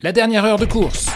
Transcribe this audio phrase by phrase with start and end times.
[0.00, 1.06] La dernière heure de course.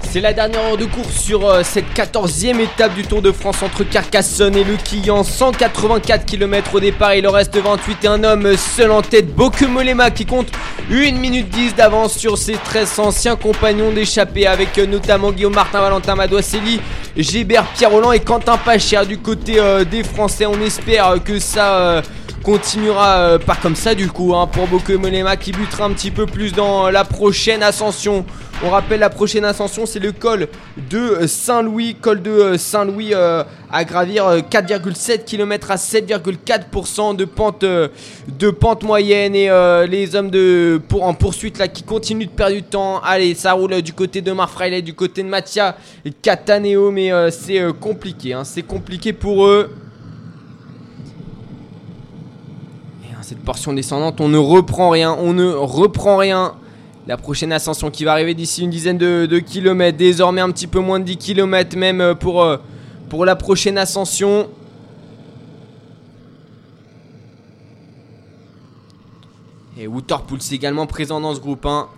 [0.00, 3.62] C'est la dernière heure de course sur euh, cette 14e étape du Tour de France
[3.62, 5.22] entre Carcassonne et le Quillan.
[5.22, 10.10] 184 km au départ, il en reste 28 et un homme seul en tête, Bokemolema
[10.10, 10.48] qui compte
[10.90, 15.80] 1 minute 10 d'avance sur ses 13 anciens compagnons d'échappée avec euh, notamment Guillaume Martin,
[15.80, 16.80] Valentin Madouasselli,
[17.18, 20.46] Gébert Pierre Roland et Quentin Pacher du côté euh, des Français.
[20.46, 22.02] On espère que ça
[22.44, 26.26] continuera euh, pas comme ça du coup hein, pour Bokemonema qui butera un petit peu
[26.26, 28.26] plus dans la prochaine ascension.
[28.62, 30.48] On rappelle la prochaine ascension c'est le col
[30.90, 38.50] de Saint-Louis, col de Saint-Louis euh, à gravir 4,7 km à 7,4% de pente de
[38.50, 40.30] pente moyenne et euh, les hommes
[41.00, 43.00] en poursuite qui continuent de perdre du temps.
[43.02, 45.76] Allez, ça roule du côté de Marfraile, du côté de Mattia
[46.20, 49.70] Cataneo mais c'est compliqué hein, c'est compliqué pour eux.
[53.40, 56.54] Portion descendante, on ne reprend rien, on ne reprend rien.
[57.06, 60.80] La prochaine ascension qui va arriver d'ici une dizaine de, kilomètres, désormais un petit peu
[60.80, 62.56] moins de 10 kilomètres même euh, pour, euh,
[63.10, 64.48] pour la prochaine ascension.
[69.76, 71.66] Et Waterpool c'est également présent dans ce groupe.
[71.66, 71.88] Hein.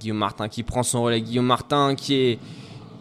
[0.00, 1.20] Guillaume Martin qui prend son relais.
[1.20, 2.38] Guillaume Martin qui est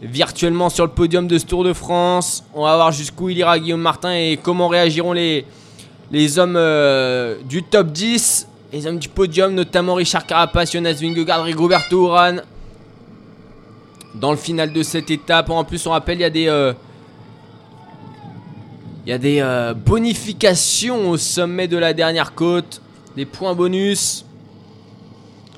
[0.01, 2.43] virtuellement sur le podium de ce Tour de France.
[2.53, 5.45] On va voir jusqu'où il ira Guillaume Martin et comment réagiront les,
[6.11, 8.47] les hommes euh, du top 10.
[8.73, 12.41] Les hommes du podium, notamment Richard Carapace, Jonas Vingegaard, Rigoberto Urán.
[14.15, 15.49] Dans le final de cette étape.
[15.49, 16.47] En plus, on rappelle, il y a des...
[16.47, 16.73] Euh,
[19.05, 22.81] il y a des euh, bonifications au sommet de la dernière côte.
[23.15, 24.25] Des points bonus.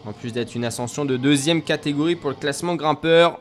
[0.06, 3.40] En plus d'être une ascension de deuxième catégorie pour le classement grimpeur.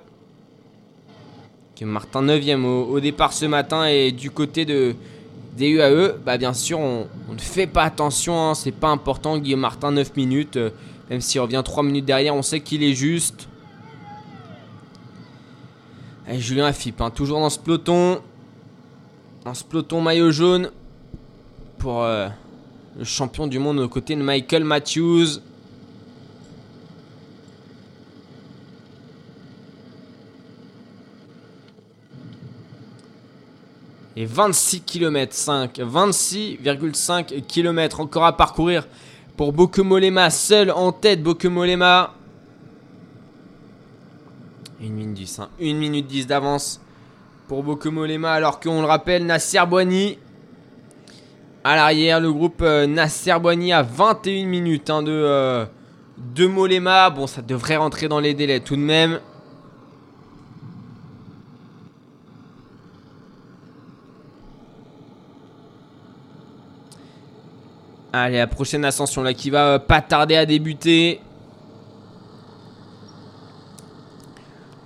[1.84, 4.94] Martin 9ème au, départ ce matin et du côté de,
[5.56, 9.38] des UAE, bah bien sûr on, ne fait pas attention, hein, c'est pas important.
[9.38, 10.70] Guillaume Martin 9 minutes, euh,
[11.10, 13.48] même s'il revient 3 minutes derrière, on sait qu'il est juste.
[16.34, 18.20] Julien Afip, hein, toujours dans ce peloton.
[19.44, 20.70] Dans ce peloton maillot jaune
[21.78, 22.28] pour euh,
[22.98, 25.40] le champion du monde aux côtés de Michael Matthews.
[34.16, 38.88] Et 26 km 5, 26,5 km encore à parcourir
[39.36, 42.14] pour Bokemolema, seul en tête Bokemolema.
[44.82, 46.80] 1 minute 10, 1 minute 10 d'avance
[47.46, 50.18] pour Bokemolema alors qu'on le rappelle Nasser Boigny
[51.62, 55.66] à l'arrière, le groupe euh, Nasser Boigny à 21 minutes hein, de, euh,
[56.16, 57.10] de Molema.
[57.10, 59.18] Bon, ça devrait rentrer dans les délais tout de même.
[68.18, 71.20] Allez, la prochaine ascension là qui va euh, pas tarder à débuter.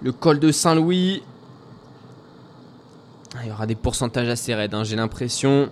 [0.03, 1.23] Le col de Saint-Louis.
[3.37, 5.71] Ah, il y aura des pourcentages assez raides, hein, j'ai l'impression.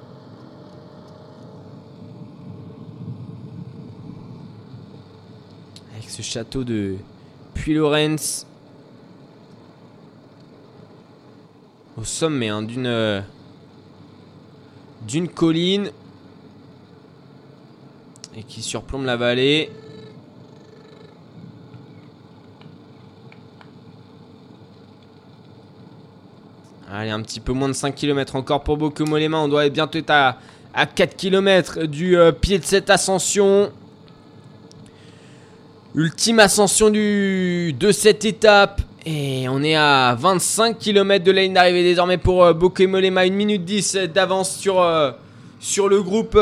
[5.96, 6.94] Avec ce château de
[7.54, 8.46] Puy-Lorenz.
[11.96, 13.20] Au sommet hein, d'une euh,
[15.08, 15.90] d'une colline
[18.38, 19.68] et qui surplombe la vallée.
[26.90, 29.38] Allez, un petit peu moins de 5 km encore pour Bokemolema.
[29.38, 30.36] On doit bientôt être à,
[30.86, 33.72] 4 km du euh, pied de cette ascension.
[35.96, 38.82] Ultime ascension du, de cette étape.
[39.04, 43.22] Et on est à 25 km de la ligne d'arrivée désormais pour euh, Bokemolema.
[43.22, 45.10] 1 minute 10 d'avance sur, euh,
[45.58, 46.38] sur le groupe.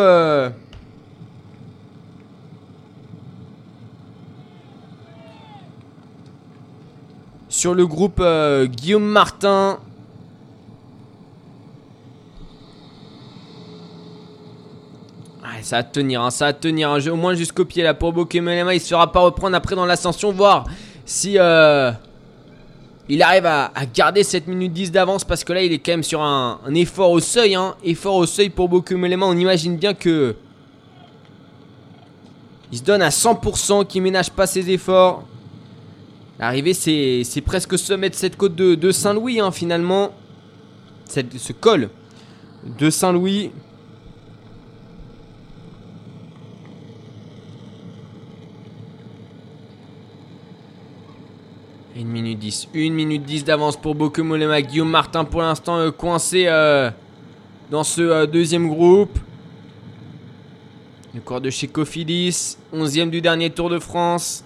[7.56, 9.78] Sur le groupe euh, Guillaume Martin.
[15.62, 16.90] ça va tenir, hein, ça va tenir.
[16.90, 18.74] Hein, au moins jusqu'au pied là pour Bokemelema.
[18.74, 20.30] Il ne se fera pas reprendre après dans l'ascension.
[20.30, 20.66] Voir
[21.04, 21.90] si euh,
[23.08, 25.24] il arrive à, garder cette minute 10 d'avance.
[25.24, 27.56] Parce que là, il est quand même sur un, effort au seuil.
[27.56, 29.26] Hein, effort au seuil pour Bokemelema.
[29.26, 30.36] On imagine bien que.
[32.70, 35.24] Il se donne à 100%, qu'il ménage pas ses efforts.
[36.38, 40.12] L'arrivée, c'est presque sommet de cette côte de, Saint-Louis, hein, finalement.
[41.08, 41.88] Ce col
[42.78, 43.52] de Saint-Louis.
[51.94, 52.68] Une minute 10.
[52.74, 54.60] Une minute 10 d'avance pour Bokemolema.
[54.60, 56.90] Guillaume Martin pour l'instant euh, coincé euh,
[57.70, 59.18] dans ce deuxième groupe.
[61.14, 64.45] Le corps de chez Cofidis, 11e du dernier Tour de France.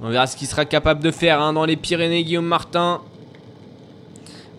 [0.00, 3.00] On verra ce qu'il sera capable de faire hein, dans les Pyrénées, Guillaume Martin.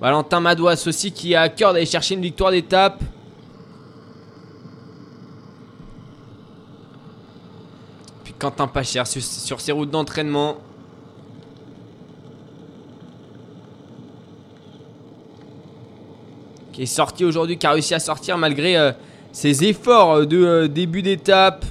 [0.01, 3.01] Valentin Madouas aussi qui a à cœur d'aller chercher une victoire d'étape.
[8.25, 10.57] Puis Quentin Pacher sur, ses routes d'entraînement.
[16.73, 18.91] Qui est sorti aujourd'hui, qui a réussi à sortir malgré euh,
[19.31, 21.65] ses efforts de euh, début d'étape.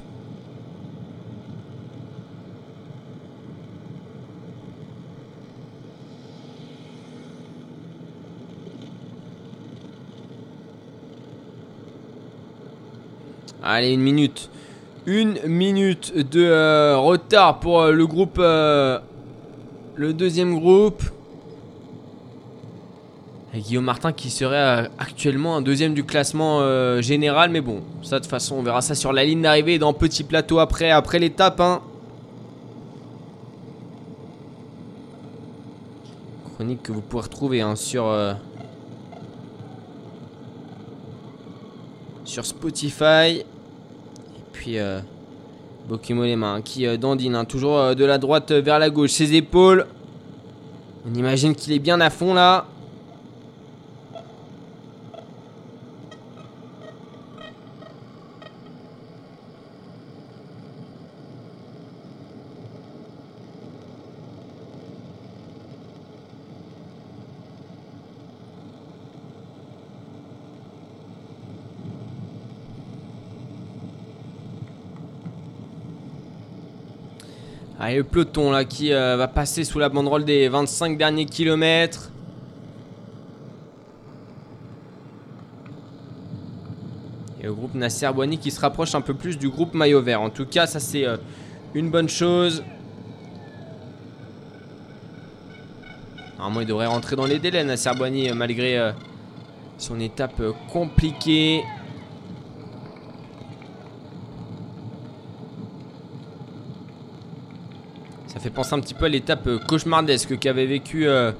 [13.71, 14.49] Allez, une minute.
[15.05, 18.39] Une minute de euh, retard pour euh, le groupe.
[18.39, 18.99] Euh,
[19.95, 21.03] le deuxième groupe.
[23.55, 26.63] Guillaume Martin qui serait actuellement un deuxième du classement
[27.03, 27.51] général.
[27.51, 30.25] Mais bon, ça de toute façon, on verra ça sur la ligne d'arrivée dans Petit
[30.25, 31.61] Plateau après, après l'étape.
[31.61, 31.83] Hein.
[36.55, 38.15] Chronique que vous pouvez retrouver hein, sur.
[42.25, 43.45] sur Spotify
[44.59, 44.99] puis euh,
[46.11, 49.11] les mains qui euh, dandine, hein, toujours euh, de la droite vers la gauche.
[49.11, 49.87] Ses épaules.
[51.09, 52.67] On imagine qu'il est bien à fond là.
[77.89, 82.11] Allez, le peloton là qui euh, va passer sous la banderole des 25 derniers kilomètres.
[87.41, 90.21] Et le groupe Nasser Bouani qui se rapproche un peu plus du groupe maillot vert.
[90.21, 91.17] En tout cas, ça c'est euh,
[91.73, 92.63] une bonne chose.
[96.37, 98.93] Normalement, il devrait rentrer dans les délais, Nasser Bouani, euh, malgré
[99.79, 101.63] son étape compliquée.
[108.49, 111.33] Fait penser un petit peu à l'étape euh, cauchemardesque qu'avait vécu euh,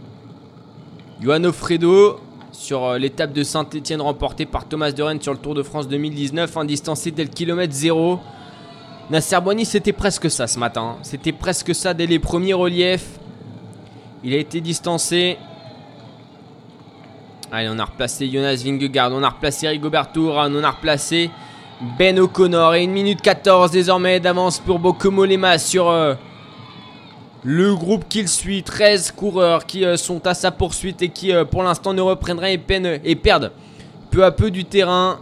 [1.23, 2.21] Johan Fredo
[2.53, 5.89] sur euh, l'étape de Saint-Etienne remportée par Thomas de Rennes sur le Tour de France
[5.89, 8.21] 2019, en distancé dès le kilomètre 0.
[9.11, 10.97] Nasser Boigny, c'était presque ça ce matin.
[11.03, 13.19] C'était presque ça dès les premiers reliefs.
[14.23, 15.39] Il a été distancé.
[17.51, 21.31] Allez, on a replacé Jonas Vingegaard, on a replacé Rigoberto Urán, on a replacé
[21.99, 22.75] Ben O'Connor.
[22.75, 25.91] Et 1 minute 14 désormais d'avance pour Bokomo Lema sur
[27.45, 31.45] le groupe qu'il suit, 13 coureurs qui euh, sont à sa poursuite et qui euh,
[31.45, 33.53] pour l'instant ne reprendraient et, peine, et perdent
[34.11, 35.21] peu à peu du terrain.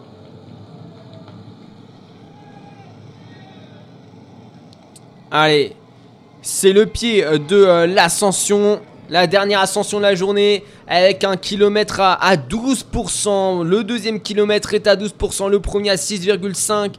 [5.30, 5.74] Allez,
[6.40, 8.80] c'est le pied euh, de l'ascension.
[9.08, 13.62] La dernière ascension de la journée avec un kilomètre à, 12%.
[13.62, 15.48] Le deuxième kilomètre est à 12%.
[15.48, 16.90] Le premier à 6,5%.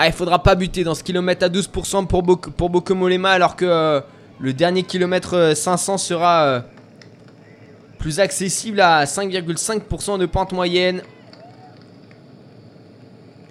[0.00, 3.56] Ah, il faudra pas buter dans ce kilomètre à 12% pour, Bo pour Bokomolema alors
[3.56, 4.00] que euh,
[4.38, 6.60] le dernier kilomètre 500 euh, sera euh,
[7.98, 11.02] plus accessible à 5,5% de pente moyenne.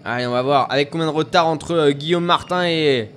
[0.05, 3.11] Allez, on va voir avec combien de retard entre Guillaume Martin et,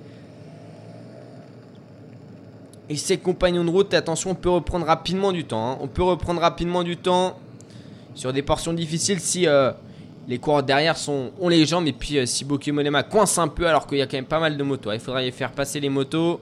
[2.88, 3.94] et ses compagnons de route.
[3.94, 5.70] Attention, on peut reprendre rapidement du temps.
[5.70, 5.78] Hein.
[5.80, 7.38] On peut reprendre rapidement du temps
[8.16, 9.46] sur des portions difficiles si
[10.30, 11.88] les coureurs derrière sont, ont les jambes.
[11.88, 14.24] Et puis euh, si Bokeh Molema coince un peu alors qu'il y a quand même
[14.24, 14.92] pas mal de motos.
[14.92, 16.40] Il faudra y faire passer les motos.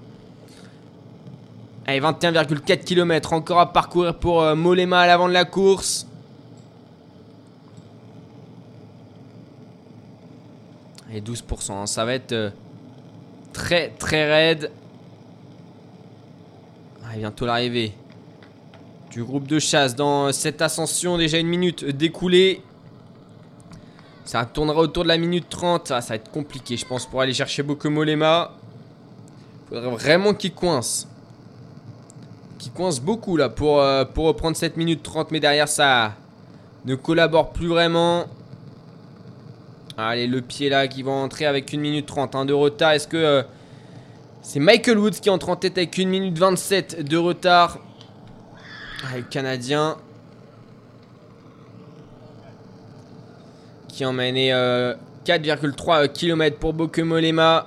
[1.87, 6.07] Allez, 21,4 km encore à parcourir pour euh, Molema à l'avant de la course.
[11.11, 11.87] Et 12%, hein.
[11.87, 12.51] ça va être euh,
[13.55, 14.71] très très raide.
[17.09, 17.95] Allez, bientôt l'arrivée
[19.11, 21.17] du groupe de chasse dans cette ascension.
[21.17, 22.61] Déjà une minute découlée.
[24.29, 25.91] Ça tournera autour de la minute 30.
[25.91, 28.51] Ah, ça va être compliqué, je pense, pour aller chercher Bokomolema.
[29.71, 31.09] Faudrait vraiment qu'il coince.
[32.59, 35.31] Qu'il coince beaucoup, là, pour, euh, pour reprendre cette minute 30.
[35.31, 36.13] Mais derrière, ça
[36.85, 38.27] ne collabore plus vraiment.
[39.97, 42.93] Allez, le pied, là, qui va entrer avec une minute 30 hein, de retard.
[42.93, 43.17] Est-ce que...
[43.17, 43.43] Euh,
[44.43, 47.79] c'est Michael Woods qui entre en tête avec une minute 27 de retard?
[49.11, 49.97] Allez, le Canadien.
[53.99, 54.53] Qui emmenait
[55.27, 57.67] 4,3 km pour Bokemolema.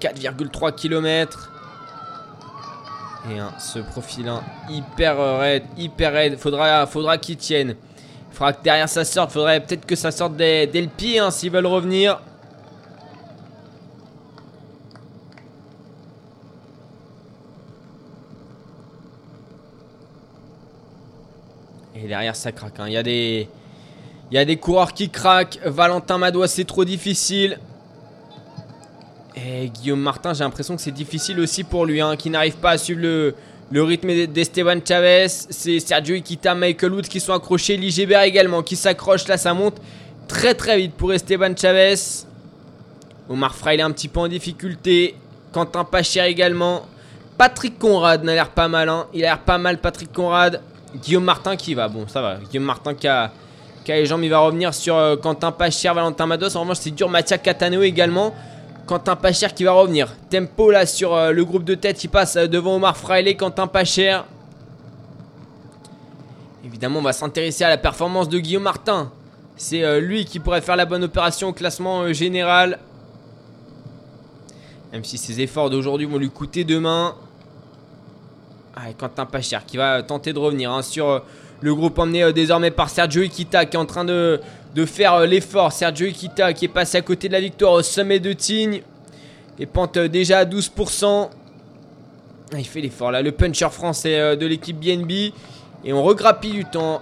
[0.00, 1.50] 4,3 km.
[3.28, 4.30] Et ce profil
[4.70, 6.38] hyper raide, hyper raide.
[6.38, 7.74] Faudra, faudra qu'il tienne.
[8.30, 9.32] Il faudra que derrière ça sorte.
[9.32, 12.20] Faudrait peut-être que ça sorte dès, le pied hein, s'ils veulent revenir.
[21.96, 22.78] Et derrière ça craque.
[22.78, 22.86] Hein.
[22.86, 23.48] Il y a des...
[24.32, 25.58] Il y a des coureurs qui craquent.
[25.62, 27.58] Valentin Madois, c'est trop difficile.
[29.36, 32.70] Et Guillaume Martin, j'ai l'impression que c'est difficile aussi pour lui, hein, qui n'arrive pas
[32.70, 35.28] à suivre le, rythme d'Esteban Chavez.
[35.28, 37.76] C'est Sergio Iquita, Michael Woods qui sont accrochés.
[37.76, 39.28] Ligébert également qui s'accroche.
[39.28, 39.76] Là, ça monte
[40.28, 41.96] très très vite pour Esteban Chavez.
[43.28, 45.14] Omar Fraile un petit peu en difficulté.
[45.52, 46.86] Quentin Pacher également.
[47.36, 48.88] Patrick Conrad n'a l'air pas mal.
[48.88, 49.08] Hein.
[49.12, 50.62] Il a l'air pas mal, Patrick Conrad.
[51.02, 51.88] Guillaume Martin qui va.
[51.88, 52.36] Bon, ça va.
[52.36, 53.30] Guillaume Martin qui a
[53.86, 56.56] jambes, il va revenir sur euh, Quentin Pacher, Valentin Mados.
[56.56, 57.08] En revanche, c'est dur.
[57.08, 58.34] Mathia Cataneo également.
[58.86, 60.08] Quentin Pacher qui va revenir.
[60.30, 62.02] Tempo là sur euh, le groupe de tête.
[62.04, 63.36] Il passe euh, devant Omar Fraile.
[63.36, 64.20] Quentin Pacher.
[66.64, 69.10] Évidemment, on va s'intéresser à la performance de Guillaume Martin.
[69.56, 72.78] C'est lui qui pourrait faire la bonne opération au classement général.
[74.92, 77.14] Même si ses efforts d'aujourd'hui vont lui coûter demain.
[78.74, 81.22] Ah, Quentin Pacher qui va tenter de revenir hein, sur
[81.62, 84.40] le groupe emmené euh, désormais par Sergio Ikita qui est en train de,
[84.84, 85.72] faire euh, l'effort.
[85.72, 88.82] Sergio Ikita qui est passé à côté de la victoire au sommet de Tignes.
[89.58, 91.28] Et pente euh, déjà à 12%.
[92.52, 95.32] Ah, il fait l'effort là, le puncher français de l'équipe BNB.
[95.84, 97.00] Et on regrappille du temps.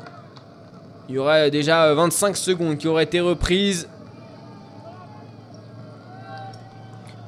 [1.08, 3.88] Il y aurait déjà 25 secondes qui auraient été reprises.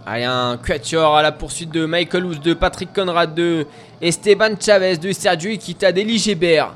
[0.07, 3.67] Allez, un quatuor à la poursuite de Michael Hoos, de Patrick Conrad, de
[4.01, 6.75] Esteban Chavez, de Sergio Ikita, d'Eli Gébert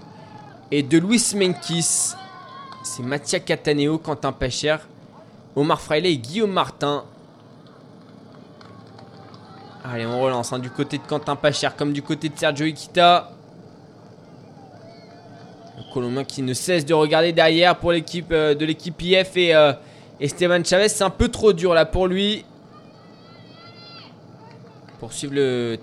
[0.70, 2.14] et de Luis Menkis.
[2.82, 4.76] C'est Mathia Cataneo, Quentin Pacher,
[5.54, 7.04] Omar Fraile et Guillaume Martin.
[9.84, 13.30] Allez, on relance hein, du côté de Quentin Pacher comme du côté de Sergio Ikita.
[15.76, 19.54] Le Colombien qui ne cesse de regarder derrière pour l'équipe euh, de l'équipe IF et
[19.54, 19.72] euh,
[20.20, 20.88] Esteban Chavez.
[20.88, 22.44] C'est un peu trop dur là pour lui.
[24.98, 25.78] Poursuivre le,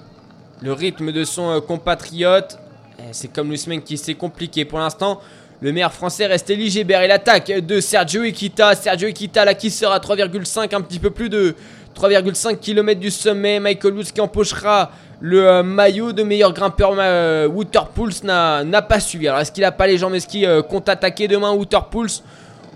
[0.61, 2.57] le rythme de son euh, compatriote.
[2.99, 5.19] Eh, c'est comme Lusmen qui s'est compliqué pour l'instant.
[5.61, 8.75] Le meilleur français reste Elie Gébert et l'attaque de Sergio Iquita.
[8.75, 11.55] Sergio Iquita là qui sera à 3,5, un petit peu plus de
[11.95, 13.59] 3,5 km du sommet.
[13.59, 19.27] Michael Woods qui empochera le euh, maillot de meilleur grimpeur euh, Waterpulse n'a pas suivi.
[19.27, 20.13] Alors est-ce qu'il n'a pas les jambes?
[20.13, 22.23] Est-ce qu'il euh, compte attaquer demain Waterpulse?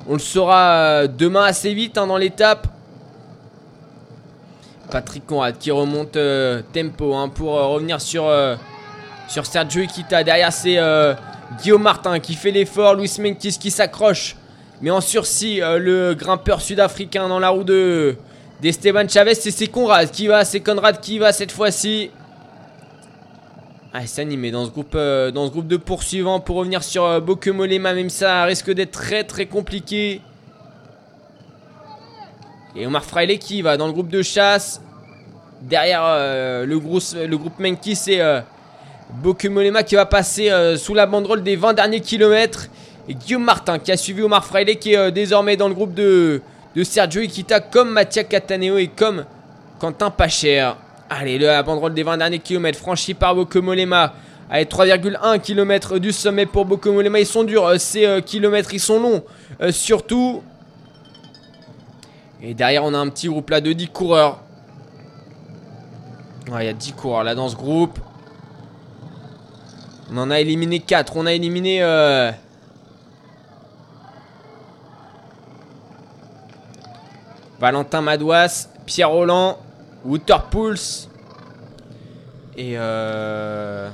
[0.08, 2.68] On le saura demain assez vite hein, dans l'étape.
[4.90, 6.18] Patrick Conrad qui remonte
[6.72, 8.24] tempo hein, pour revenir sur
[9.28, 10.24] sur Sergio Iquita.
[10.24, 11.14] Derrière, c'est euh,
[11.62, 12.96] Guillaume Martin qui fait l'effort.
[12.96, 14.36] Luis Menkis qui s'accroche.
[14.82, 18.16] Mais en sursis, euh, le grimpeur sud-africain dans la roue de
[18.62, 19.36] d'Esteban Chavez.
[19.36, 20.46] C'est Conrad qui va.
[20.46, 22.12] C'est Conrad qui va cette fois-ci.
[23.94, 27.22] Ah, il s'anime dans, ce groupe, euh, dans ce groupe de poursuivants pour revenir sur
[27.22, 27.94] Bokemolema.
[27.94, 30.22] Même ça risque d'être très très compliqué.
[32.76, 34.82] Et Omar Fraile qui va dans le groupe de chasse.
[35.62, 36.04] Derrière
[36.68, 38.22] le, groupe, le groupe Menkis, c'est
[39.10, 42.68] Bokumolema qui va passer euh, sous la banderole des 20 derniers kilomètres.
[43.08, 45.94] Et Guillaume Martin qui a suivi Omar Friday qui est euh, désormais dans le groupe
[45.94, 46.42] de,
[46.84, 49.26] Sergio Iquita comme Mattia Cataneo et comme
[49.80, 50.72] Quentin Pacher.
[51.10, 54.14] Allez, la banderole des 20 derniers kilomètres franchie par Bokumolema.
[54.50, 57.20] Allez, 3,1 km du sommet pour Bokumolema.
[57.20, 59.24] Ils sont durs, euh, ces kilomètres, ils sont longs.
[59.72, 60.44] surtout.
[62.44, 64.42] Et derrière, on a un petit groupe là de 10 coureurs.
[66.48, 68.00] Il y a 10 coureurs là dans ce groupe.
[70.12, 71.18] On en a éliminé 4.
[71.18, 71.82] On a éliminé...
[71.82, 72.32] Euh...
[77.60, 79.58] Valentin Madouas, Pierre Roland,
[80.06, 81.10] Waterpulse
[82.56, 83.90] et euh...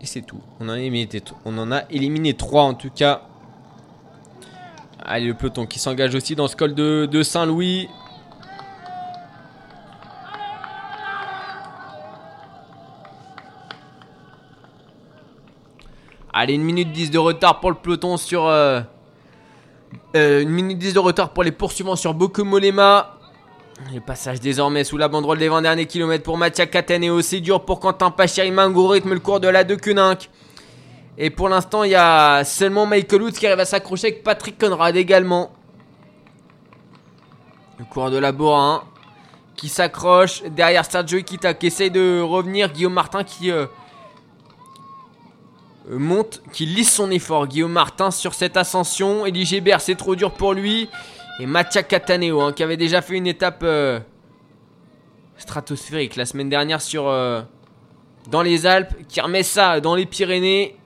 [0.00, 0.40] Et c'est tout.
[0.60, 1.08] On en, a éliminé,
[1.44, 3.22] on en a éliminé 3 en tout cas.
[5.04, 7.88] Allez, le peloton qui s'engage aussi dans ce col de Saint-Louis.
[16.40, 18.46] Allez, une minute 10 de retard pour le peloton sur...
[18.46, 18.80] Euh,
[20.14, 23.18] euh, une minute 10 de retard pour les poursuivants sur Bokumolema.
[23.92, 27.22] Le passage désormais sous la banderole des 20 derniers kilomètres pour Mathia Cataneo.
[27.22, 28.44] C'est dur pour Quentin Pachir.
[28.44, 30.30] rythme le cours de la De Kuninck.
[31.16, 34.60] Et pour l'instant, il y a seulement Michael Woods qui arrive à s'accrocher avec Patrick
[34.60, 35.50] Conrad également.
[37.80, 38.84] Le cours de la Bora
[39.56, 40.44] qui s'accroche.
[40.44, 42.70] Derrière Sergio Ikita qui essaye de revenir.
[42.72, 43.50] Guillaume Martin qui...
[43.50, 43.66] Euh,
[45.90, 47.46] euh, monte, qui lisse son effort.
[47.46, 49.26] Guillaume Martin sur cette ascension.
[49.26, 50.88] Elie Gébert, c'est trop dur pour lui.
[51.40, 54.00] Et Mattia Cataneo, hein, qui avait déjà fait une étape euh,
[55.36, 57.42] stratosphérique la semaine dernière sur, euh,
[58.28, 60.76] dans les Alpes, qui remet ça dans les Pyrénées.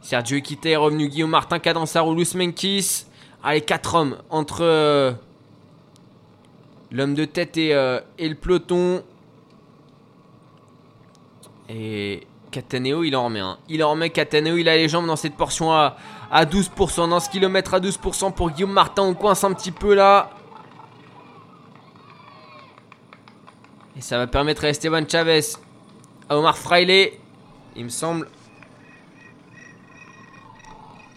[0.00, 3.06] Sergio Equita est revenu, Guillaume Martin, Cadanzaro, Luz Menkis.
[3.42, 5.16] Allez, 4 hommes entre
[6.90, 7.70] l'homme de tête et,
[8.18, 9.02] et, le peloton.
[11.70, 13.58] Et Cataneo, il en remet un.
[13.68, 15.96] Il en remet Cataneo, il a les jambes dans cette portion à,
[16.30, 17.08] à 12%.
[17.08, 20.30] Dans ce kilomètre à 12% pour Guillaume Martin, on coince un petit peu là.
[23.96, 25.40] Et ça va permettre à Esteban Chavez,
[26.28, 27.10] à Omar Fraile,
[27.74, 28.28] il me semble.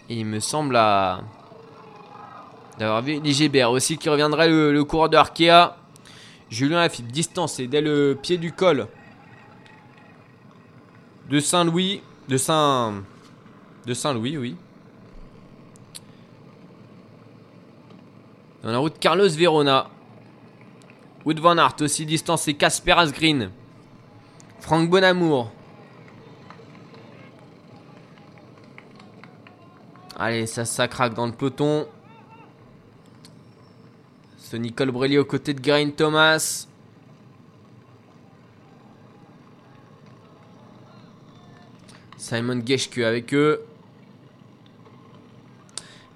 [0.08, 1.20] Il me semble à
[2.78, 5.76] d'avoir vu l'IGBR aussi qui reviendrait le, coureur de Arkea.
[6.50, 8.88] Julien Lafitte, distance et dès le pied du col
[11.28, 12.02] de Saint-Louis.
[12.28, 13.02] De Saint.
[13.86, 14.56] De Saint-Louis, oui.
[18.62, 19.88] Dans la route Carlos Verona.
[21.24, 22.54] Wood Van Aert aussi distancé.
[22.54, 23.50] Casper Asgreen.
[24.60, 25.50] Franck Bonamour.
[30.16, 31.86] Allez, ça, ça craque dans le peloton.
[34.36, 36.67] Ce Nicole Brelli aux côtés de Grain Thomas.
[42.28, 43.62] Simon Geschke avec eux.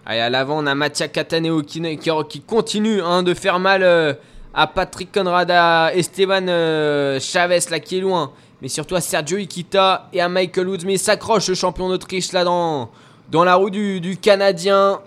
[0.04, 4.12] Allez, à l'avant, on a Mattia Cataneo qui, continue hein, de faire mal euh,
[4.52, 8.32] à Patrick Conrad, à Esteban euh, Chavez, là, qui est loin.
[8.60, 10.84] Mais surtout à Sergio Ikita et à Michael Woods.
[10.84, 12.90] Mais s'accroche, le champion d'Autriche, là, dans,
[13.30, 15.00] dans la roue du, Canadien.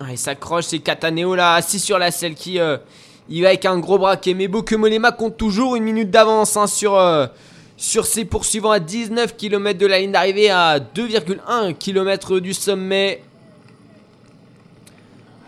[0.00, 2.58] Ah, il s'accroche, c'est Cataneo, là, assis sur la selle, qui...
[2.58, 2.78] Euh,
[3.28, 4.34] il va avec un gros braquet.
[4.34, 6.98] Mais Molema compte toujours une minute d'avance hein, sur
[7.82, 13.24] sur ses poursuivants à 19 km de la ligne d'arrivée à 2,1 km du sommet.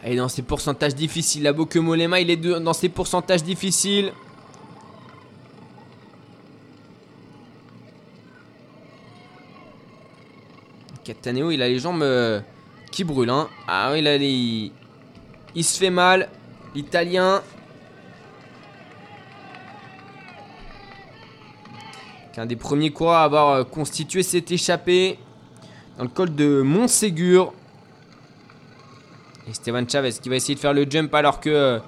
[0.05, 4.13] Et dans ses pourcentages difficiles, la Molema, il est dans ses pourcentages difficiles.
[11.05, 12.41] Cataneo, il a les jambes euh,
[12.91, 13.31] qui brûlent.
[13.31, 13.49] Hein.
[13.69, 14.73] Ah oui, là, il,
[15.55, 16.29] il se fait mal.
[16.75, 17.43] L'Italien,
[22.41, 25.19] un des premiers coureurs à avoir euh, constitué s'est échappé
[25.97, 27.53] dans le col de Montségur.
[29.49, 31.79] Et Stéphane Chavez qui va essayer de faire le jump alors que euh,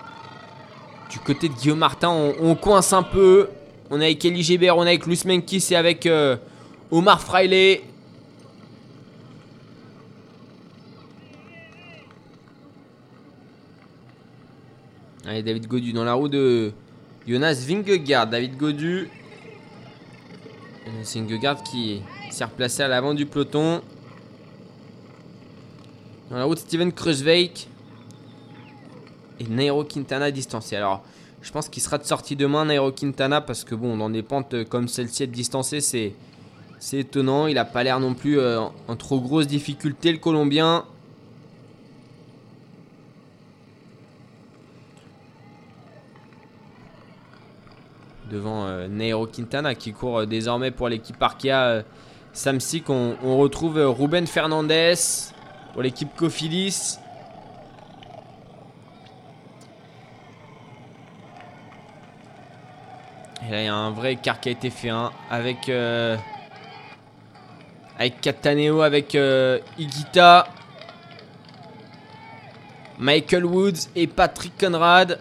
[1.11, 3.49] du côté de Guillaume Martin, on, coince un peu.
[3.91, 6.37] On est avec Elie Gébert, on est avec Luis Menkis et avec euh,
[6.91, 7.81] Omar Fraile.
[15.25, 16.73] Allez, David Godu dans la roue de
[17.27, 18.29] Jonas Vingegaard.
[18.29, 19.09] David Godu
[20.87, 23.83] c'est Singegaard qui s'est replacé à l'avant du peloton.
[26.31, 27.69] Dans la route, Steven Kreuzweig
[29.41, 30.77] et Nairo Quintana distancé.
[30.77, 31.03] Alors,
[31.43, 34.65] je pense qu'il sera de sortie demain, Nairo Quintana, parce que bon, dans des pentes
[34.65, 36.15] comme celle-ci, être distancé, c'est,
[36.79, 37.47] c'est étonnant.
[37.47, 40.85] Il n'a pas l'air non plus euh, en trop grosse difficulté, le Colombien.
[48.31, 51.83] Devant euh, Nairo Quintana qui court euh, désormais pour l'équipe Arkea euh,
[52.33, 52.91] Samsic.
[52.91, 54.95] On, retrouve Ruben Fernandez
[55.73, 56.99] pour l'équipe Cofilis.
[63.47, 65.71] Et là, il y a un vrai écart qui a été fait hein, avec,
[67.97, 69.17] avec Cataneo, avec
[69.79, 70.49] Igita,
[72.99, 75.21] Michael Woods et Patrick Conrad.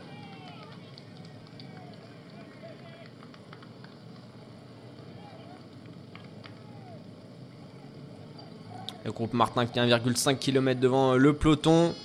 [9.16, 11.96] Groupe Martin qui est 1,5 km devant le peloton.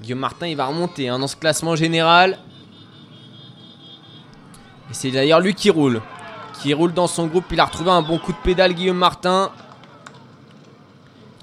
[0.00, 2.38] Guillaume Martin, il va remonter hein, dans ce classement général.
[4.90, 6.00] Et c'est d'ailleurs lui qui roule.
[6.62, 7.44] Qui roule dans son groupe.
[7.50, 9.50] Il a retrouvé un bon coup de pédale, Guillaume Martin.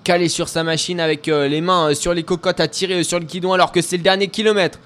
[0.04, 3.04] Calé sur sa machine avec euh, les mains euh, sur les cocottes à tirer euh,
[3.04, 4.80] sur le guidon alors que c'est le dernier kilomètre.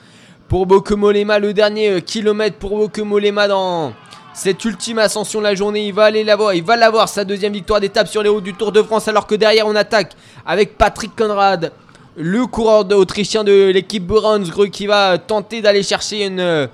[0.47, 3.93] Pour Bokomolema, le dernier kilomètre pour Bokomolema dans,
[4.33, 7.53] cette ultime ascension de la journée, il va aller l'avoir, il va l'avoir sa deuxième
[7.53, 10.13] victoire d'étape sur les routes du Tour de France alors que derrière on attaque
[10.45, 11.71] avec Patrick Conrad,
[12.15, 16.69] le coureur autrichien de l'équipe Brunsgrue qui va tenter d'aller chercher une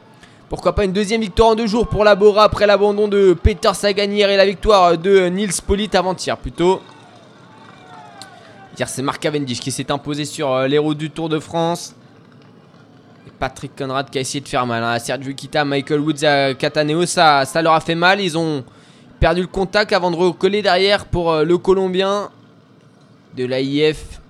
[0.50, 3.74] pourquoi pas une deuxième victoire en deux jours pour la Bora après l'abandon de Peter
[3.74, 6.82] Sagan et la victoire de Nils Polit avant-hier plutôt.
[8.86, 11.96] C'est Marc Cavendish qui s'est imposé sur euh, les routes du Tour de France.
[13.40, 14.84] Patrick Conrad qui a essayé de faire mal.
[14.84, 15.00] Hein.
[15.00, 18.20] Sergio Kita, Michael Woods, à Cataneo, ça, leur a fait mal.
[18.22, 18.64] Ils ont
[19.20, 22.30] perdu le contact avant de recoller derrière pour euh, le Colombien
[23.36, 24.22] de l'AIF.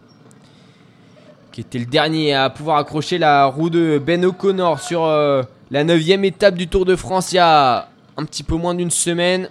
[1.51, 5.41] Qui était le dernier à pouvoir accrocher la roue de Ben O'Connor sur euh,
[5.71, 8.91] la 9 étape du Tour de France il y a un petit peu moins d'une
[8.91, 9.49] semaine.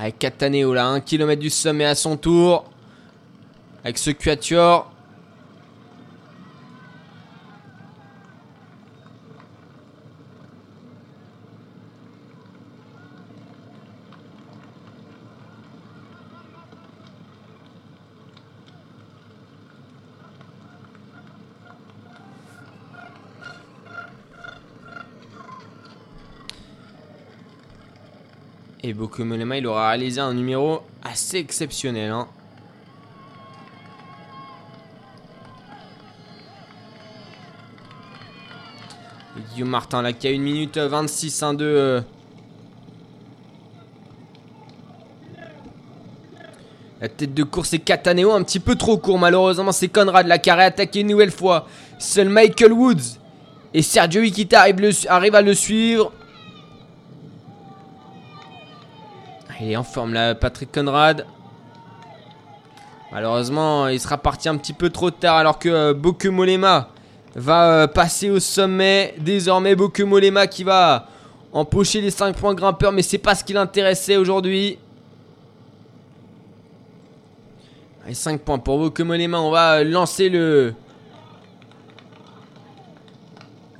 [0.00, 2.64] Avec Cataneo là, 1 km du sommet à son tour.
[3.82, 4.92] Avec ce quatuor.
[28.88, 32.10] Et Bokumolema, il aura réalisé un numéro assez exceptionnel.
[32.10, 32.26] Hein.
[39.52, 42.02] Guillaume Martin là qui a 1 minute 26 1 2
[47.02, 50.38] La tête de course est Cataneo un petit peu trop court malheureusement c'est Conrad là
[50.38, 51.68] qui a réattaqué une nouvelle fois.
[51.98, 53.18] Seul Michael Woods
[53.74, 56.10] et Sergio Iquita arrive à le suivre.
[59.60, 61.26] Il est en forme là, Patrick Conrad.
[63.10, 66.90] Malheureusement, il sera parti un petit peu trop tard alors que euh, Molema
[67.34, 69.14] va euh, passer au sommet.
[69.18, 71.06] Désormais, Molema qui va
[71.52, 74.78] empocher les 5 points grimpeurs, mais c'est pas ce qui l'intéressait aujourd'hui.
[78.04, 79.40] Allez, 5 points pour Molema.
[79.40, 80.74] On va lancer le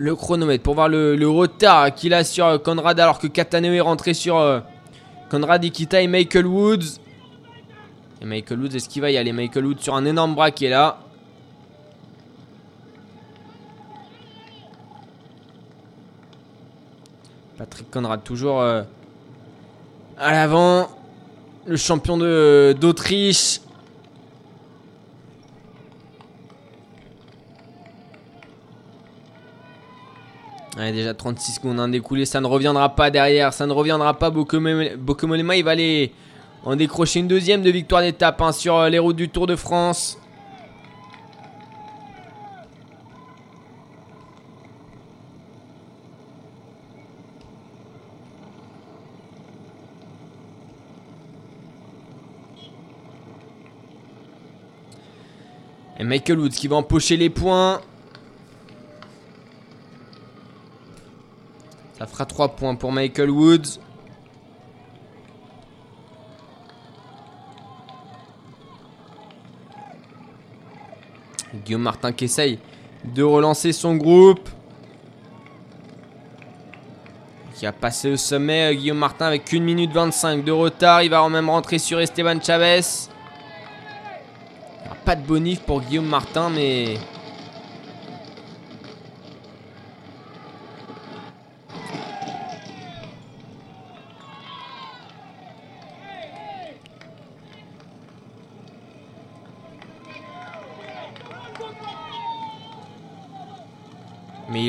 [0.00, 4.14] le chronomètre pour voir le, retard qu'il a sur Conrad alors que Cataneo est rentré
[4.14, 4.60] sur euh,
[5.30, 7.00] Conrad Ikita et Michael Woods.
[8.20, 9.32] Et Michael Woods, est-ce qu'il va y aller?
[9.32, 10.98] Michael Woods sur un énorme bras qui est là.
[17.58, 18.82] Patrick Conrad toujours euh,
[20.16, 20.88] à l'avant.
[21.66, 23.60] Le champion d'Autriche.
[30.78, 34.30] Ouais, déjà 36 secondes en découlé, ça ne reviendra pas derrière, ça ne reviendra pas.
[34.30, 36.12] Bokomolema, il va aller
[36.64, 39.56] en décrocher une deuxième de victoire d'étape hein, sur euh, les routes du Tour de
[39.56, 40.18] France.
[55.98, 57.80] Et Michael Woods qui va empocher les points.
[61.98, 63.80] Ça fera 3 points pour Michael Woods.
[71.64, 72.60] Guillaume Martin qui essaye
[73.04, 74.48] de relancer son groupe.
[77.54, 81.02] Qui a passé au sommet Guillaume Martin avec 1 minute 25 de retard.
[81.02, 82.80] Il va même rentrer sur Esteban Chavez.
[85.04, 86.98] Pas de bonif pour Guillaume Martin mais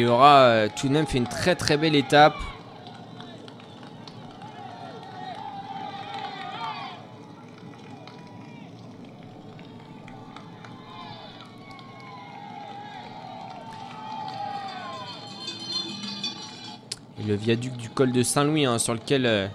[0.10, 2.36] aura euh, tout de même fait une très très belle étape.
[17.28, 19.48] Le viaduc du col de Saint-Louis, hein, sur lequel, euh,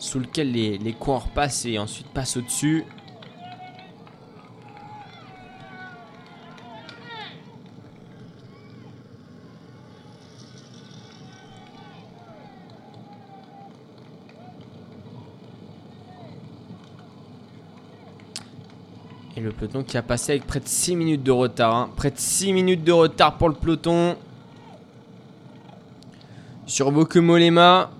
[0.00, 2.84] sous lequel les, les coureurs passent et ensuite passent au-dessus.
[19.56, 21.74] Peloton qui a passé avec près de 6 minutes de retard.
[21.74, 21.90] Hein.
[21.96, 24.16] Près de 6 minutes de retard pour le peloton.
[26.66, 27.90] Sur Molema.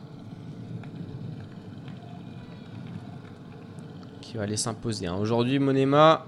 [4.21, 5.07] Qui va aller s'imposer.
[5.07, 5.17] Hein.
[5.19, 6.27] Aujourd'hui, Molema.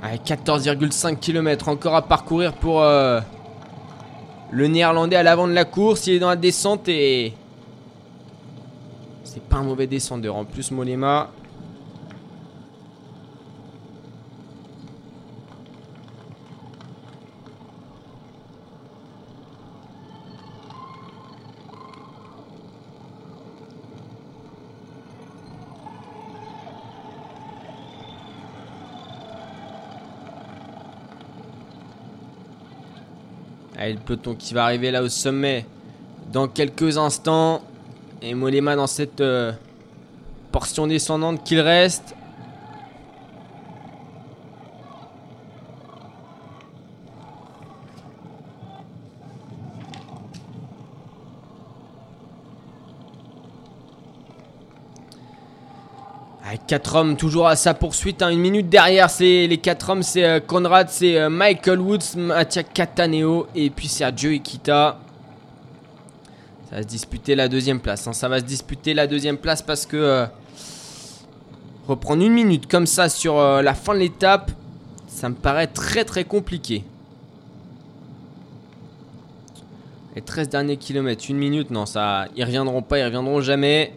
[0.00, 2.82] Avec 14,5 km encore à parcourir pour...
[2.82, 3.20] Euh,
[4.50, 7.32] le néerlandais à l'avant de la course, il est dans la descente et...
[9.24, 10.36] C'est pas un mauvais descendeur.
[10.36, 11.30] En plus, Molema...
[33.88, 35.64] Allez, le peloton qui va arriver là au sommet
[36.30, 37.62] dans quelques instants.
[38.20, 39.52] Et Molema dans cette euh,
[40.52, 42.14] portion descendante qu'il reste.
[56.68, 58.28] 4 hommes toujours à sa poursuite, hein.
[58.28, 62.62] une minute derrière, c'est les 4 hommes, c'est euh, Conrad, c'est euh, Michael Woods, Mattia
[62.62, 65.00] Cataneo et puis Sergio Ikita.
[66.68, 68.06] Ça va se disputer la deuxième place.
[68.06, 68.12] Hein.
[68.12, 70.26] Ça va se disputer la deuxième place parce que euh,
[71.86, 74.50] reprendre une minute comme ça sur la fin de l'étape,
[75.06, 76.84] ça me paraît très très compliqué.
[80.14, 83.94] Les 13 derniers kilomètres, une minute, non, ça, ils reviendront pas, ils reviendront jamais.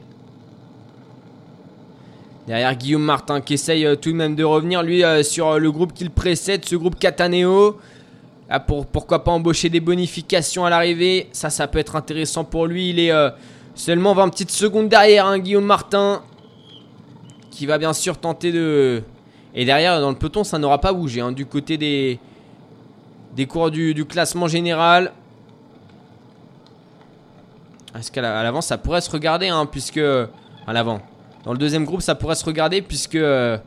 [2.47, 5.58] Derrière Guillaume Martin qui essaye euh, tout de même de revenir lui euh, sur euh,
[5.60, 7.80] le groupe qu'il précède, ce groupe Cataneo.
[8.49, 11.30] Ah, pour, pourquoi pas embaucher des bonifications à l'arrivée?
[11.32, 12.89] Ça, ça peut être intéressant pour lui.
[12.89, 13.13] Il est
[13.75, 16.21] seulement 20 petites secondes derrière hein, Guillaume Martin.
[17.49, 19.04] Qui va bien sûr tenter de...
[19.56, 21.21] Et derrière, dans le peloton, ça n'aura pas bougé.
[21.21, 22.19] Hein, du côté des,
[23.38, 25.13] des cours du, classement général.
[27.97, 30.01] Est-ce qu'à l'avant, ça pourrait se regarder hein, Puisque...
[30.67, 31.01] À l'avant.
[31.43, 33.58] Dans le deuxième groupe, ça pourrait se regarder puisque euh,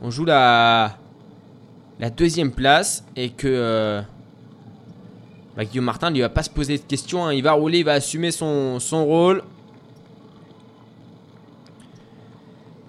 [0.00, 0.96] on joue la,
[1.98, 4.00] la deuxième place et que euh,
[5.56, 7.26] bah, Guillaume Martin lui va pas se poser de questions.
[7.26, 7.34] Hein.
[7.34, 9.42] Il va rouler, il va assumer son, rôle.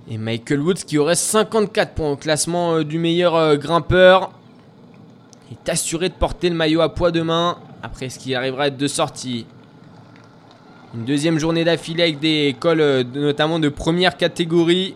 [0.07, 4.31] Et Michael Woods qui aurait 54 points au classement euh, du meilleur grimpeur.
[5.51, 7.57] Est assuré de porter le maillot à poids demain.
[7.81, 9.47] Après ce qui arrivera à être de sortie?
[10.93, 14.95] Une deuxième journée d'affilée avec des cols euh, notamment de première catégorie.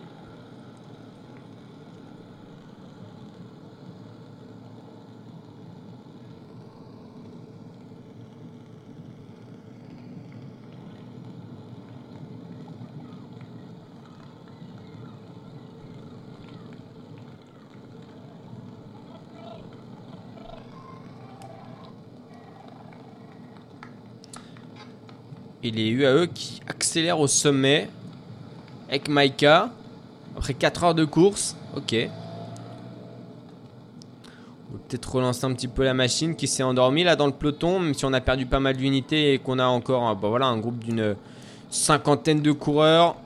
[25.66, 27.90] Et les UAE qui accélèrent au sommet
[28.88, 29.72] avec Maika
[30.36, 31.56] après 4 heures de course.
[31.76, 31.92] Ok.
[34.70, 37.32] On va peut-être relancer un petit peu la machine qui s'est endormie là dans le
[37.32, 40.58] peloton, même si on a perdu pas mal d'unités et qu'on a encore bah un
[40.58, 41.16] groupe d'une
[41.68, 43.16] cinquantaine de coureurs.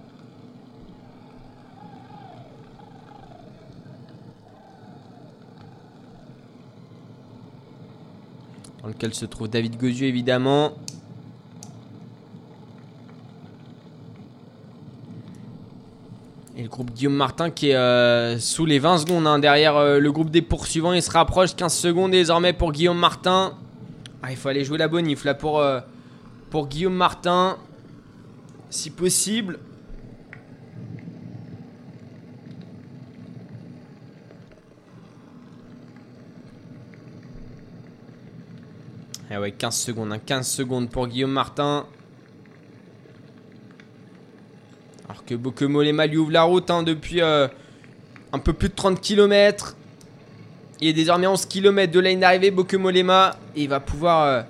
[8.80, 10.72] Dans lequel se trouve David Gozieux évidemment.
[16.59, 19.98] Et le groupe Guillaume Martin qui est euh, sous les 20 secondes hein, derrière euh,
[19.98, 20.92] le groupe des poursuivants.
[20.92, 23.54] Il se rapproche 15 secondes désormais pour Guillaume Martin.
[24.22, 25.80] Ah, il faut aller jouer la bonif là pour, euh,
[26.52, 27.58] Guillaume Martin.
[28.70, 29.58] Si possible.
[39.32, 40.14] Ah ouais, 15 secondes.
[40.24, 41.86] 15 hein, secondes pour Guillaume Martin.
[45.10, 47.48] Alors que Bokemolema lui ouvre la route hein, depuis euh,
[48.32, 49.74] un peu plus de 30 km.
[50.80, 53.34] Il est désormais 11 km de la ligne d'arrivée, Bokemolema.
[53.56, 54.42] Et il va pouvoir euh,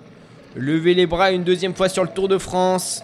[0.54, 3.02] lever les bras une deuxième fois sur le Tour de France.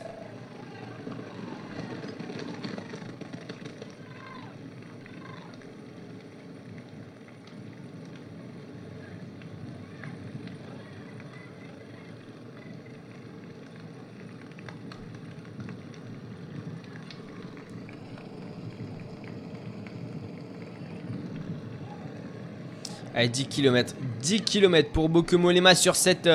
[23.16, 23.94] Allez, 10 km.
[24.20, 26.28] 10 km pour Bokemolema sur cette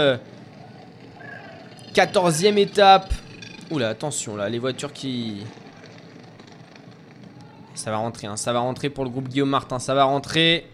[1.94, 3.14] 14e euh, étape.
[3.70, 5.46] Oula, attention là, les voitures qui...
[7.76, 8.36] Ça va rentrer, hein.
[8.36, 10.66] ça va rentrer pour le groupe Guillaume Martin, ça va rentrer.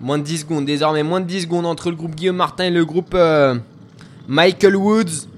[0.00, 2.70] Moins de 10 secondes, désormais moins de 10 secondes entre le groupe Guillaume Martin et
[2.70, 3.56] le groupe euh,
[4.26, 5.28] Michael Woods.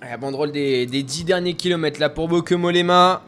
[0.00, 3.22] La banderole des, des 10 derniers kilomètres là pour Bokemolema.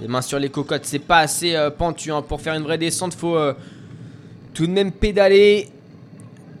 [0.00, 2.10] Les mains sur les cocottes, c'est pas assez euh, pentu.
[2.10, 2.22] Hein.
[2.22, 3.52] Pour faire une vraie descente, faut euh,
[4.54, 5.68] tout de même pédaler.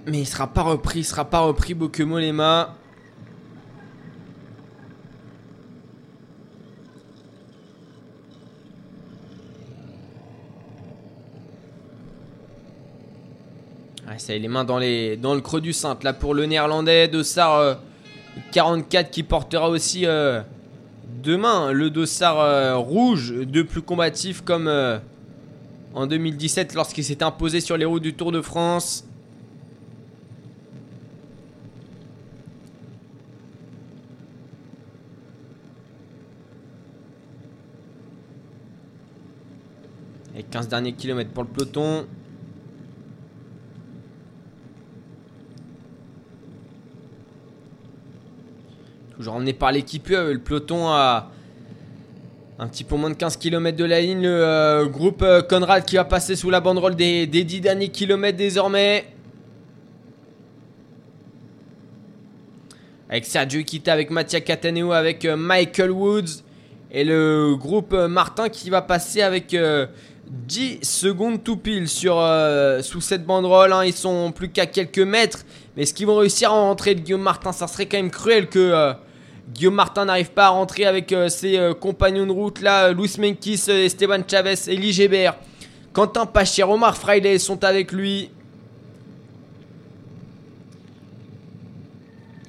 [0.06, 2.76] Mais il sera pas repris, il sera pas repris Bokemolema.
[14.06, 16.04] Ouais, ça les mains dans, les, dans le creux du cintre.
[16.04, 17.78] Là pour le néerlandais, de Sar
[18.52, 20.04] 44 qui portera aussi
[21.22, 24.68] demain le dossard rouge de plus combatif comme
[25.94, 29.06] en 2017 lorsqu'il s'est imposé sur les routes du Tour de France.
[40.36, 42.06] Et 15 derniers kilomètres pour le peloton.
[49.20, 51.30] Toujours emmené par l'équipe, le peloton a
[52.58, 54.22] un petit peu moins de 15 km de la ligne.
[54.22, 58.38] Le euh, groupe euh, Conrad qui va passer sous la banderole des, 10 derniers kilomètres
[58.38, 59.04] désormais.
[63.10, 66.42] Avec Sergio Kita, avec Mattia Cataneo, avec euh, Michael Woods.
[66.90, 69.54] Et le groupe Martin qui va passer avec
[70.26, 72.14] 10 secondes tout pile sur,
[72.80, 73.74] sous cette banderole.
[73.74, 73.84] Hein.
[73.84, 75.44] Ils sont plus qu'à quelques mètres.
[75.76, 77.52] Mais est-ce qu'ils vont réussir à rentrer de Guillaume Martin?
[77.52, 78.94] Ça serait quand même cruel que
[79.52, 83.16] Guillaume Martin n'arrive pas à rentrer avec euh, ses euh, compagnons de route là, Luis
[83.18, 85.36] Menkis, euh, Esteban Chavez, Elie Gébert,
[85.92, 88.30] Quentin Pachier, Omar Friday sont avec lui.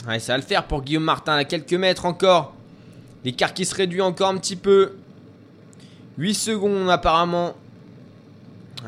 [0.07, 2.53] Ouais, ça va le faire pour Guillaume Martin à quelques mètres encore.
[3.23, 4.93] L'écart qui se réduit encore un petit peu.
[6.17, 7.53] 8 secondes apparemment.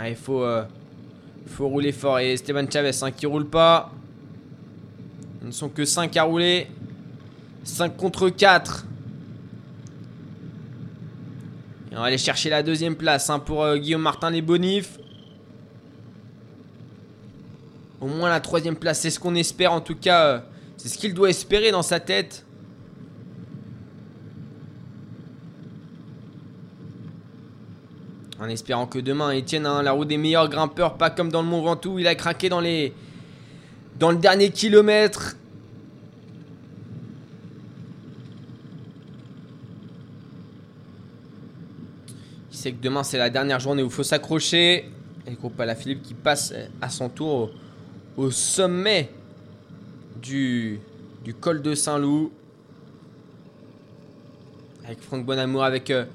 [0.06, 0.43] il faut,
[1.47, 2.19] faut rouler fort.
[2.19, 3.91] Et Esteban Chavez hein, qui roule pas.
[5.41, 6.67] Ils ne sont que 5 à rouler.
[7.63, 8.86] 5 contre 4.
[11.91, 14.99] Et on va aller chercher la deuxième place hein, pour euh, Guillaume Martin les bonifs.
[18.02, 20.26] Au moins la troisième place, c'est ce qu'on espère en tout cas.
[20.26, 20.39] Euh,
[20.78, 22.45] c'est ce qu'il doit espérer dans sa tête.
[28.39, 31.47] En espérant que demain, Etienne, hein, la roue des meilleurs grimpeurs, pas comme dans le
[31.47, 32.93] Mont Ventoux, il a craqué dans les
[33.99, 35.38] dans le dernier kilomètre.
[42.56, 44.89] C'est que demain c'est la dernière journée où il faut s'accrocher.
[45.26, 47.52] Et le groupe Philippe qui passe à son tour
[48.18, 49.10] au, sommet
[50.22, 50.80] du,
[51.24, 52.32] du col de Saint-Loup.
[54.86, 56.06] Avec Franck Bonamour, avec euh,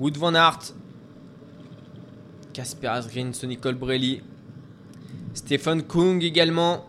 [0.00, 0.74] Wood Van Aert,
[2.52, 4.20] Casper Asgreen, Sonny Colbrelli,
[5.34, 6.86] Stephen Kung également.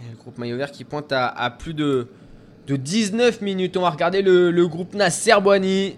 [0.00, 2.08] Et le groupe Maillot Vert qui pointe à, plus de,
[2.66, 3.76] de 19 minutes.
[3.76, 5.96] On va regarder le, groupe Nasser Boigny.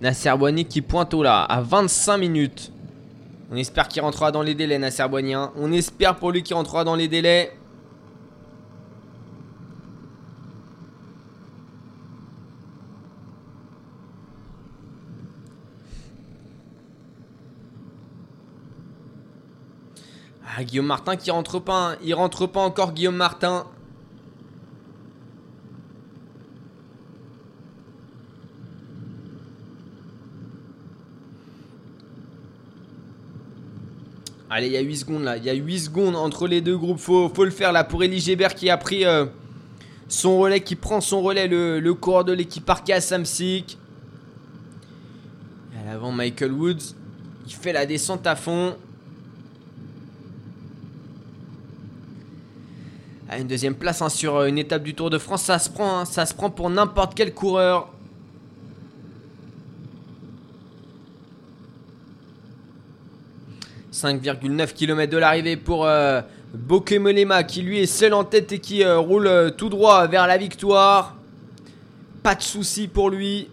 [0.00, 2.70] Nasser Boigny qui pointe au là à 25 minutes.
[3.50, 5.34] On espère qu'il rentrera dans les délais, Nasser Boigny.
[5.34, 5.52] Hein.
[5.56, 7.52] On espère pour lui qu'il rentrera dans les délais.
[20.64, 21.92] Guillaume Martin qui rentre pas.
[21.92, 21.96] Hein.
[22.02, 23.66] Il rentre pas encore, Guillaume Martin.
[34.50, 35.36] Allez, il y a 8 secondes là.
[35.36, 37.00] Il y a 8 secondes entre les deux groupes.
[37.00, 39.26] Faut, faut le faire là pour Elie Gébert qui a pris euh,
[40.06, 43.78] son relais, qui prend son relais, le, le coureur de l'équipe Arca Samsic.
[45.76, 46.94] À l'avant, Michael Woods.
[47.46, 48.76] Il fait la descente à fond.
[53.38, 56.00] Une deuxième place hein, sur euh, une étape du Tour de France, ça se prend,
[56.00, 56.04] hein.
[56.04, 57.88] ça se prend pour n'importe quel coureur.
[63.94, 66.20] 5,9 km de l'arrivée pour euh,
[66.52, 70.26] Bokemelema qui lui est seul en tête et qui euh, roule euh, tout droit vers
[70.26, 71.14] la victoire.
[72.22, 73.48] Pas de souci pour lui.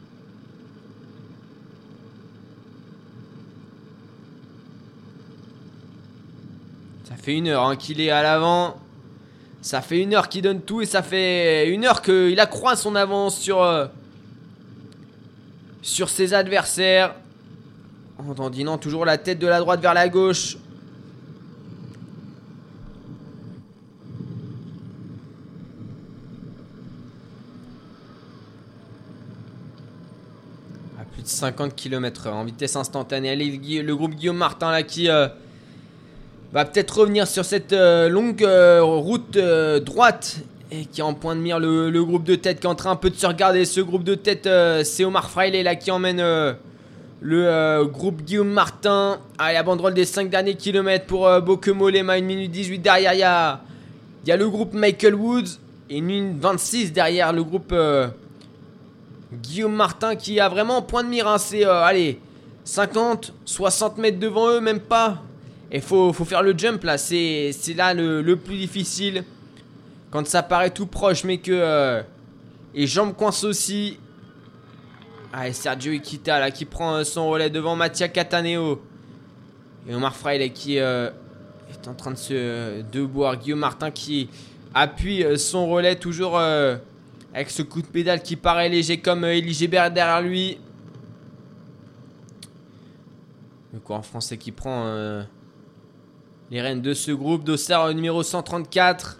[7.04, 8.81] Ça fait une heure hein, qu'il est à l'avant.
[9.62, 12.96] Ça fait une heure qu'il donne tout et ça fait une heure qu'il accroît son
[12.96, 13.90] avance sur,
[15.84, 17.14] sur ses adversaires.
[18.18, 20.58] En tendinant toujours la tête de la droite vers la gauche.
[31.00, 33.30] À plus de 50 km/h en vitesse instantanée.
[33.30, 35.28] Allez, le groupe Guillaume Martin là qui euh,
[36.54, 39.38] va peut-être revenir sur cette euh, longue euh, route
[39.86, 40.38] droite
[40.72, 42.92] et qui est en point de mire le, groupe de tête qui est en train
[42.92, 43.66] un peu de se regarder.
[43.66, 44.48] Ce groupe de tête,
[44.86, 46.22] c'est Omar Fraile là qui emmène
[47.22, 49.20] le euh, groupe Guillaume Martin.
[49.38, 53.14] à la banderole des 5 derniers kilomètres pour euh, Bokemolema, 1 minute 18 derrière.
[53.14, 53.20] Il
[54.28, 58.08] y a, le groupe Michael Woods et 1 minute 26 derrière le groupe euh,
[59.32, 61.28] Guillaume Martin qui a vraiment point de mire.
[61.28, 61.38] Hein.
[61.38, 62.20] C'est allez,
[62.64, 65.22] 50, 60 mètres devant eux, même pas.
[65.72, 69.24] Et faut, faut faire le jump là, c'est là le, le, plus difficile.
[70.10, 72.02] Quand ça paraît tout proche, mais que euh,
[72.76, 73.98] les jambes coincent aussi.
[75.32, 78.82] Allez, Sergio Iquita là qui prend euh, son relais devant Mattia Cataneo.
[79.88, 81.10] Et Omar Fraile qui euh,
[81.70, 83.38] est en train de se deboire.
[83.38, 84.28] Guillaume Martin qui
[84.74, 89.90] appuie son relais toujours avec ce coup de pédale qui paraît léger comme Elie Gébert
[89.90, 90.60] derrière lui.
[93.74, 95.24] Le courant français qui prend
[96.52, 97.46] les rênes de ce groupe.
[97.46, 99.20] Dossard numéro 134.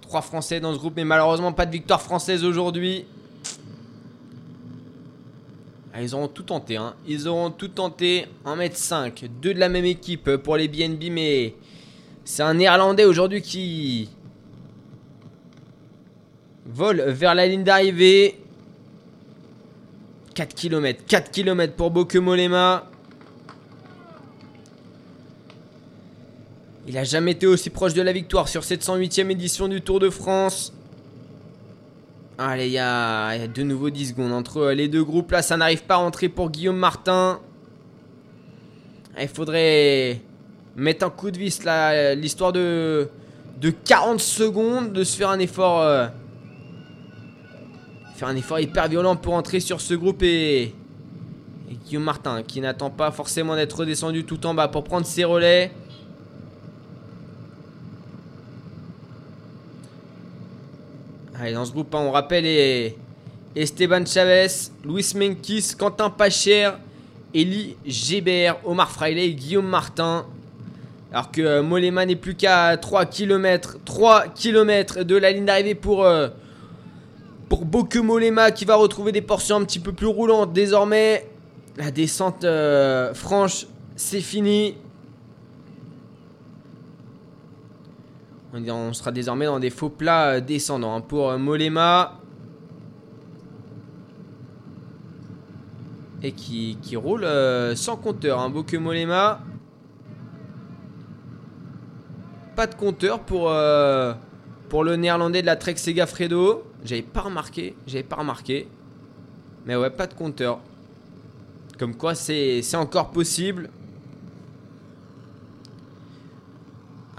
[0.00, 3.04] Trois Français dans ce groupe, mais malheureusement pas de victoire française aujourd'hui.
[5.92, 6.76] Ah, ils auront tout tenté.
[6.76, 6.94] Hein.
[7.06, 8.26] Ils auront tout tenté.
[8.46, 9.28] 1m5.
[9.42, 11.54] Deux de la même équipe pour les BNB, mais
[12.24, 14.08] c'est un Néerlandais aujourd'hui qui
[16.64, 18.40] vole vers la ligne d'arrivée.
[20.34, 21.04] 4 km.
[21.06, 22.89] 4 km pour Bokemolema.
[26.86, 30.00] Il a jamais été aussi proche de la victoire sur cette 108e édition du Tour
[30.00, 30.72] de France.
[32.38, 35.30] Allez, il y, a, de nouveau 10 secondes entre les deux groupes.
[35.30, 37.38] Là, ça n'arrive pas à rentrer pour Guillaume Martin.
[39.20, 40.22] Il faudrait
[40.74, 43.08] mettre un coup de vis là, l'histoire de,
[43.60, 45.82] de 40 secondes, de se faire un effort.
[45.82, 46.06] Euh,
[48.14, 50.74] faire un effort hyper violent pour entrer sur ce groupe et, et
[51.84, 55.72] Guillaume Martin qui n'attend pas forcément d'être redescendu tout en bas pour prendre ses relais.
[61.40, 62.44] Allez, dans ce groupe, hein, on rappelle
[63.56, 64.48] Esteban Chavez,
[64.84, 66.72] Luis Menkis, Quentin Pacher,
[67.32, 70.26] Eli Gébert, Omar Fraile Guillaume Martin.
[71.10, 75.74] Alors que euh, Molema n'est plus qu'à 3 km, 3 km de la ligne d'arrivée
[75.74, 76.28] pour, euh,
[77.48, 81.26] pour Boke Molema qui va retrouver des portions un petit peu plus roulantes désormais.
[81.78, 83.66] La descente euh, franche,
[83.96, 84.74] c'est fini.
[88.52, 92.18] On sera désormais dans des faux plats euh, descendants hein, pour euh, Molema.
[96.22, 98.40] Et qui, roule euh, sans compteur.
[98.40, 99.40] Hein, que Molema.
[102.56, 103.50] Pas de compteur pour,
[104.68, 106.64] pour le néerlandais de la Trek Segafredo.
[106.84, 107.74] J'avais pas remarqué.
[107.86, 108.68] J'avais pas remarqué.
[109.64, 110.58] Mais ouais, pas de compteur.
[111.78, 113.70] Comme quoi, c'est encore possible.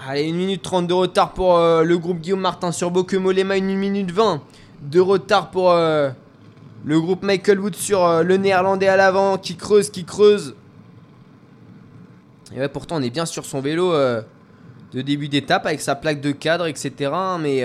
[0.07, 3.61] Allez, 1 minute 30 de retard pour euh, le groupe Guillaume Martin sur Bokemolema, 1
[3.61, 4.41] minute 20
[4.81, 6.09] de retard pour euh,
[6.83, 10.55] le groupe Michael Wood sur euh, le néerlandais à l'avant qui creuse, qui creuse.
[12.51, 16.19] Et ouais, pourtant on est bien sur son vélo de début d'étape avec sa plaque
[16.19, 17.11] de cadre, etc.
[17.39, 17.63] Mais,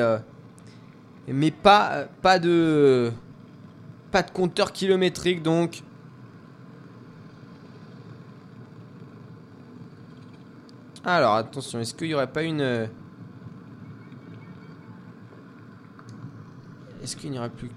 [1.27, 3.13] mais pas, pas, de,
[4.13, 5.83] pas de compteur kilométrique donc.
[11.09, 12.61] Alors attention, est-ce qu'il n'y aurait pas une...
[12.61, 12.87] Euh,
[17.01, 17.71] est-ce qu'il n'y aurait plus...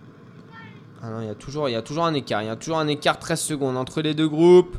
[1.04, 2.42] Ah non, il y, a toujours, il y a toujours un écart.
[2.42, 4.76] Il y a toujours un écart 13 secondes entre les deux groupes.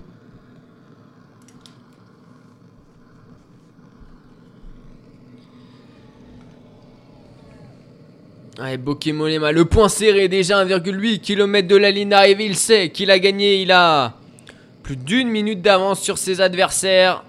[8.59, 12.47] Allez, Bokemolema, le point serré déjà 1,8 km de la ligne d'arrivée.
[12.47, 13.63] Il sait qu'il a gagné.
[13.63, 14.17] Il a
[14.83, 17.25] plus d'une minute d'avance sur ses adversaires.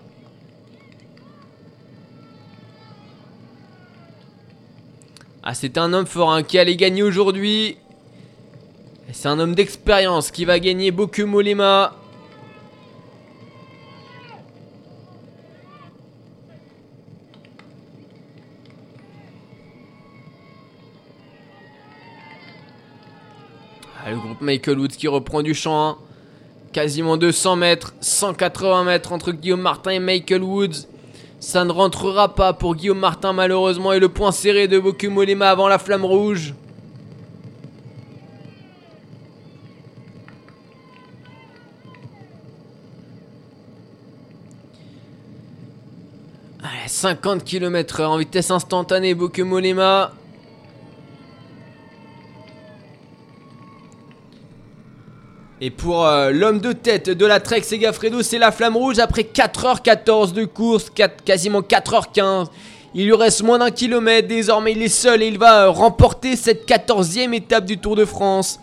[5.44, 7.78] Ah, c'est un homme fort hein, qui allait gagner aujourd'hui.
[9.12, 11.96] C'est un homme d'expérience qui va gagner Boku Molema.
[24.06, 25.90] Ah, le groupe Michael Woods qui reprend du champ.
[25.90, 25.98] Hein.
[26.72, 30.86] Quasiment 200 mètres, 180 mètres entre Guillaume Martin et Michael Woods.
[31.42, 35.68] Ça ne rentrera pas pour Guillaume Martin malheureusement et le point serré de Bokumolema avant
[35.68, 36.54] la flamme rouge.
[46.62, 50.12] Allez, 50 km/h en vitesse instantanée Bokumolema.
[55.64, 59.22] Et pour euh, l'homme de tête de la Trek Segafredo, c'est la flamme rouge après
[59.22, 60.92] 4h14 de course,
[61.24, 62.48] quasiment 4h15.
[62.96, 66.36] Il lui reste moins d'un kilomètre, désormais il est seul et il va euh, remporter
[66.36, 68.60] cette 14e étape du Tour de France.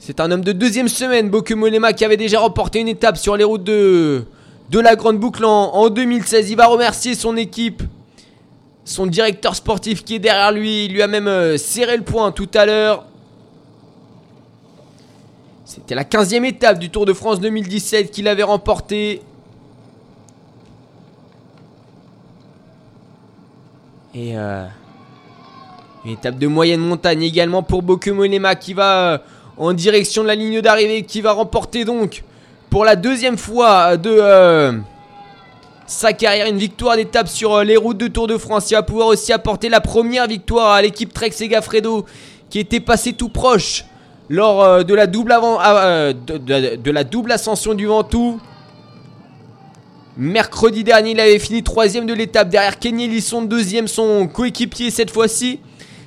[0.00, 3.44] C'est un homme de deuxième semaine, Bokemolema, qui avait déjà remporté une étape sur les
[3.44, 4.24] routes de,
[4.72, 6.50] la Grande Boucle en, 2016.
[6.50, 7.84] Il va remercier son équipe,
[8.84, 10.86] son directeur sportif qui est derrière lui.
[10.86, 13.06] Il lui a même euh, serré le point tout à l'heure.
[15.72, 19.22] C'était la 15e étape du Tour de France 2017 qu'il avait remporté.
[24.12, 24.64] Et euh,
[26.04, 29.18] une étape de moyenne montagne également pour Bokemonema qui va euh,
[29.58, 32.24] en direction de la ligne d'arrivée, qui va remporter donc
[32.68, 34.72] pour la deuxième fois de euh,
[35.86, 38.72] sa carrière une victoire d'étape sur les routes de Tour de France.
[38.72, 42.06] Il va pouvoir aussi apporter la première victoire à l'équipe Trek Segafredo
[42.48, 43.84] qui était passé tout proche
[44.30, 48.40] lors de la double avant, de, la double ascension du Ventoux.
[50.16, 55.10] Mercredi dernier, il avait fini troisième de l'étape derrière Kenny Lisson, deuxième son coéquipier cette
[55.10, 55.60] fois-ci.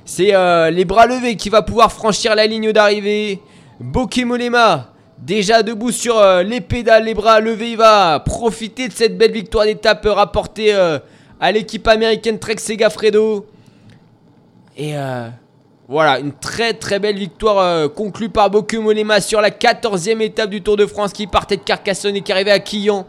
[0.05, 3.39] C'est euh, les bras levés qui va pouvoir franchir la ligne d'arrivée.
[3.80, 9.17] Bokemolema, déjà debout sur euh, les pédales, les bras levés, il va profiter de cette
[9.17, 10.99] belle victoire d'étape rapportée euh,
[11.39, 13.45] à l'équipe américaine Trek Segafredo.
[14.76, 14.93] Et
[15.93, 20.75] voilà, une très très belle victoire conclue par Bokemolema sur la 14e étape du Tour
[20.75, 23.05] de France qui partait de Carcassonne et qui arrivait à Quillan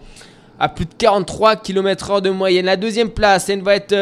[0.58, 2.66] à plus de 43 km/h de moyenne.
[2.66, 3.92] La deuxième place, elle va être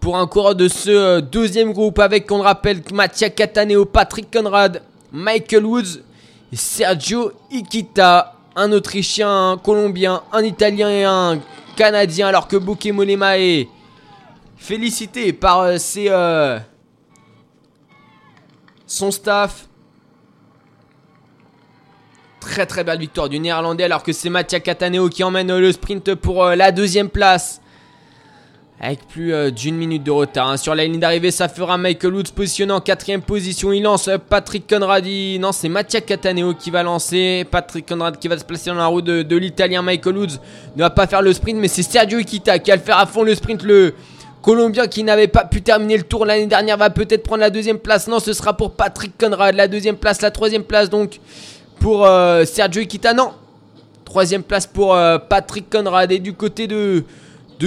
[0.00, 4.30] pour un coureur de ce euh, deuxième groupe avec, on le rappelle, Mattia Cataneo, Patrick
[4.32, 4.82] Conrad,
[5.12, 6.00] Michael Woods
[6.52, 11.40] et Sergio Ikita, un Autrichien, un Colombien, un Italien et un
[11.76, 13.68] Canadien, alors que Bouquet Molema est
[14.62, 16.58] félicité par euh, ses, euh,
[18.86, 19.66] son staff.
[22.40, 26.14] Très très belle victoire du Néerlandais alors que c'est Mattia Cataneo qui emmène le sprint
[26.14, 27.62] pour la deuxième place.
[28.84, 30.48] Avec plus euh, d'une minute de retard.
[30.48, 30.56] Hein.
[30.56, 33.72] Sur la ligne d'arrivée, ça fera Michael Woods positionné en quatrième position.
[33.72, 35.38] Il lance euh, Patrick Conradi.
[35.38, 37.46] Non, c'est Mattia Cataneo qui va lancer.
[37.48, 39.82] Patrick Conrad qui va se placer dans la roue de, l'Italien.
[39.82, 40.40] Michael Woods
[40.74, 43.06] ne va pas faire le sprint, mais c'est Sergio Ikita qui va le faire à
[43.06, 43.62] fond le sprint.
[43.62, 43.94] Le
[44.42, 47.78] Colombien qui n'avait pas pu terminer le tour l'année dernière va peut-être prendre la deuxième
[47.78, 48.08] place.
[48.08, 49.54] Non, ce sera pour Patrick Conrad.
[49.54, 51.20] La deuxième place, la troisième place donc
[51.78, 52.82] pour euh, Sergio.
[53.14, 53.32] Non,
[54.04, 56.10] troisième place pour Patrick Conrad.
[56.10, 57.04] Et du côté de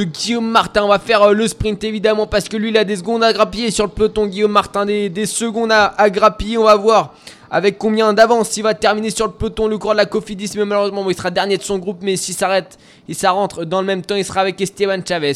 [0.03, 0.83] Guillaume Martin.
[0.83, 3.31] On va faire euh, le sprint évidemment parce que lui il a des secondes à
[3.31, 4.27] grappiller sur le peloton.
[4.27, 6.57] Guillaume Martin des, secondes à, grappiller.
[6.57, 7.13] On va voir
[7.49, 10.51] avec combien d'avance il va terminer sur le peloton le cours de la Cofidis.
[10.55, 11.99] Mais malheureusement il sera dernier de son groupe.
[12.01, 15.33] Mais s'il s'arrête et ça rentre dans le même temps, il sera avec Esteban Chavez.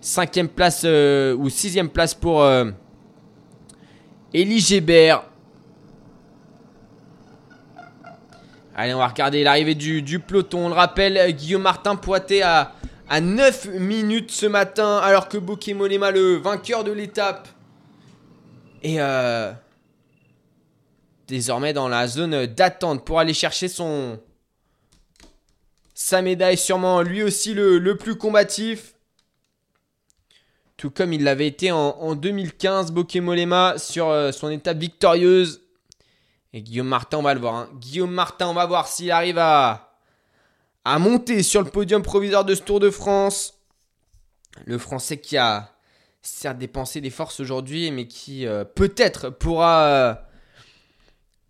[0.00, 2.44] 5 euh, cinquième place euh, ou sixième place pour
[4.34, 5.24] Elie Gébert.
[8.76, 10.66] Allez, on va regarder l'arrivée du, peloton.
[10.66, 12.74] On le rappelle, Guillaume Martin poité à
[13.08, 17.48] à 9 minutes ce matin, alors que Bokemolema, le vainqueur de l'étape,
[18.82, 19.52] est euh,
[21.26, 24.20] désormais dans la zone d'attente pour aller chercher son
[25.94, 28.94] sa médaille, sûrement lui aussi le, plus combatif.
[30.78, 35.60] Tout comme il l'avait été en, 2015, Bokemolema, sur euh, son étape victorieuse.
[36.52, 37.54] Et Guillaume Martin, on va le voir.
[37.56, 37.68] Hein.
[37.80, 39.90] Guillaume Martin, on va voir s'il arrive à
[40.86, 43.54] monter sur le podium provisoire de ce Tour de France.
[44.66, 45.72] Le Français qui a
[46.22, 50.14] certes dépensé des forces aujourd'hui, mais qui euh, peut-être pourra euh,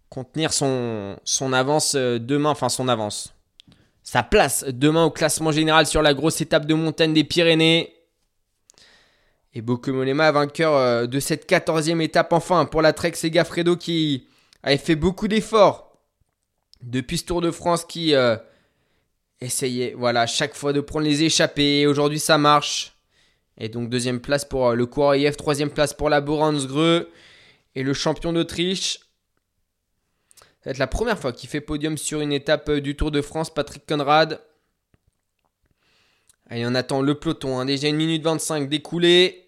[0.08, 3.34] contenir son, son avance demain, enfin son avance,
[4.02, 7.97] sa place demain au classement général sur la grosse étape de montagne des Pyrénées.
[9.54, 14.28] Et Bokemolema, vainqueur de cette 14e étape enfin pour la Trek Segafredo qui
[14.62, 15.98] avait fait beaucoup d'efforts
[16.82, 18.14] depuis ce Tour de France qui
[19.40, 21.86] essayez, voilà, chaque fois de prendre les échappées.
[21.86, 22.94] Aujourd'hui, ça marche.
[23.58, 27.10] Et donc, deuxième place pour euh, le coureur troisième place pour la Boransgreux.
[27.74, 29.00] Et le champion d'Autriche.
[30.60, 33.10] Ça va être la première fois qu'il fait podium sur une étape euh, du Tour
[33.10, 34.40] de France, Patrick Conrad.
[36.48, 37.58] Allez, on attend le peloton.
[37.58, 37.64] Hein.
[37.64, 39.44] Déjà une minute 25 découlée.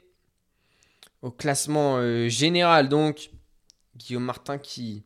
[1.23, 3.31] Au classement euh, général, donc.
[3.97, 5.05] Guillaume Martin qui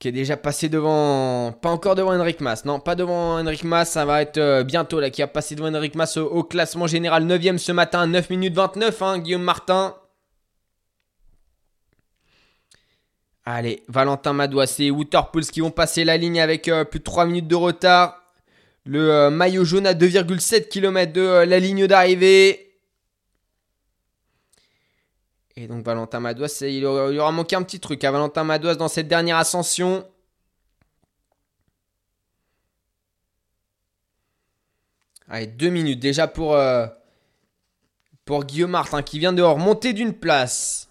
[0.00, 3.84] qui est déjà passé devant, pas encore devant Henrik Mas, non, pas devant Henrik Mas,
[3.84, 7.26] ça va être euh, bientôt là, qui a passé devant Henrik Mas au, classement général
[7.26, 9.94] 9ème ce matin, 9 minutes 29, hein, Guillaume Martin.
[13.44, 17.26] Allez, Valentin Madouas et Waterpools qui vont passer la ligne avec euh, plus de 3
[17.26, 18.19] minutes de retard.
[18.84, 22.70] Le euh, maillot jaune à 2,7 km de la ligne d'arrivée.
[25.56, 29.08] Et donc Valentin Madouas, il aura, manqué un petit truc à Valentin Madouas dans cette
[29.08, 30.08] dernière ascension.
[35.28, 36.86] Allez, deux minutes déjà pour, euh,
[38.24, 40.89] pour Guillaume Martin qui vient de remonter d'une place.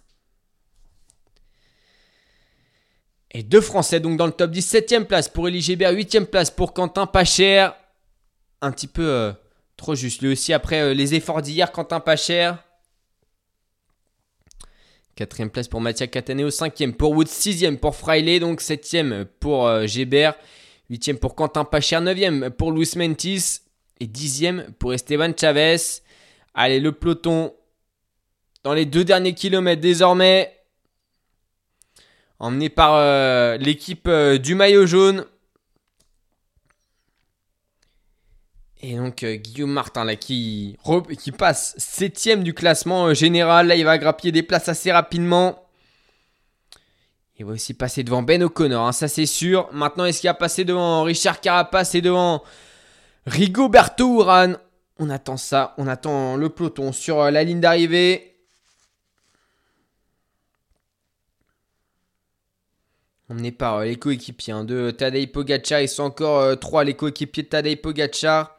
[3.32, 4.74] Et deux Français donc dans le top 10.
[4.74, 7.70] 7ème place pour Elie Gébert, 8ème place pour Quentin Pacher.
[8.62, 9.32] Un petit peu euh,
[9.78, 10.22] trop juste.
[10.22, 12.54] Lui aussi après euh, les efforts d'hier, Quentin Pacher.
[15.16, 16.50] Quatrième place pour Mattia Cataneo.
[16.50, 17.28] Cinquième pour Wood.
[17.28, 18.40] Sixième pour Fraile.
[18.40, 20.34] Donc septième pour euh, Gébert.
[20.90, 22.00] Huitième pour Quentin Pacher.
[22.00, 23.60] Neuvième pour Luis Mentis.
[24.00, 25.78] Et dixième pour Esteban Chavez.
[26.56, 27.54] Allez, le peloton
[28.64, 30.59] dans les deux derniers kilomètres désormais.
[32.40, 35.26] Emmené par euh, l'équipe euh, du maillot jaune.
[38.82, 40.78] Et donc euh, Guillaume Martin là qui,
[41.38, 43.68] passe septième du classement général.
[43.68, 45.66] Là il va grappiller des places assez rapidement.
[47.38, 49.68] Il va aussi passer devant Ben O'Connor, hein, ça c'est sûr.
[49.74, 52.42] Maintenant est-ce qu'il va passer devant Richard Carapace et devant
[53.26, 54.58] Rigoberto Urán?
[54.98, 58.29] On attend ça, on attend le peloton sur la ligne d'arrivée.
[63.30, 65.82] Emmené par euh, les coéquipiers hein, de Tadej Pogacar.
[65.82, 68.58] Ils sont encore euh, trois les coéquipiers de Tadej Pogacar.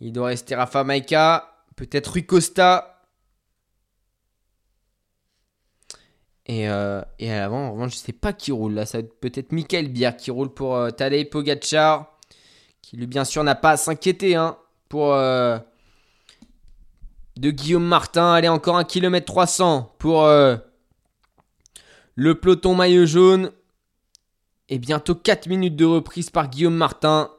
[0.00, 1.64] Il doit rester Rafa Maika.
[1.74, 3.02] Peut-être Rui Costa.
[6.46, 8.74] Et, euh, et à l'avant, en revanche, je ne sais pas qui roule.
[8.74, 12.16] Là, ça va être peut-être Michael Bier qui roule pour Tadej Pogacar.
[12.82, 14.56] Qui lui, bien sûr, n'a pas à s'inquiéter hein,
[14.88, 15.60] pour de
[17.36, 18.34] Guillaume Martin.
[18.34, 20.24] Allez, encore un km 300 pour
[22.14, 23.50] le peloton maillot jaune.
[24.68, 27.30] Et bientôt 4 minutes de reprise par Guillaume Martin.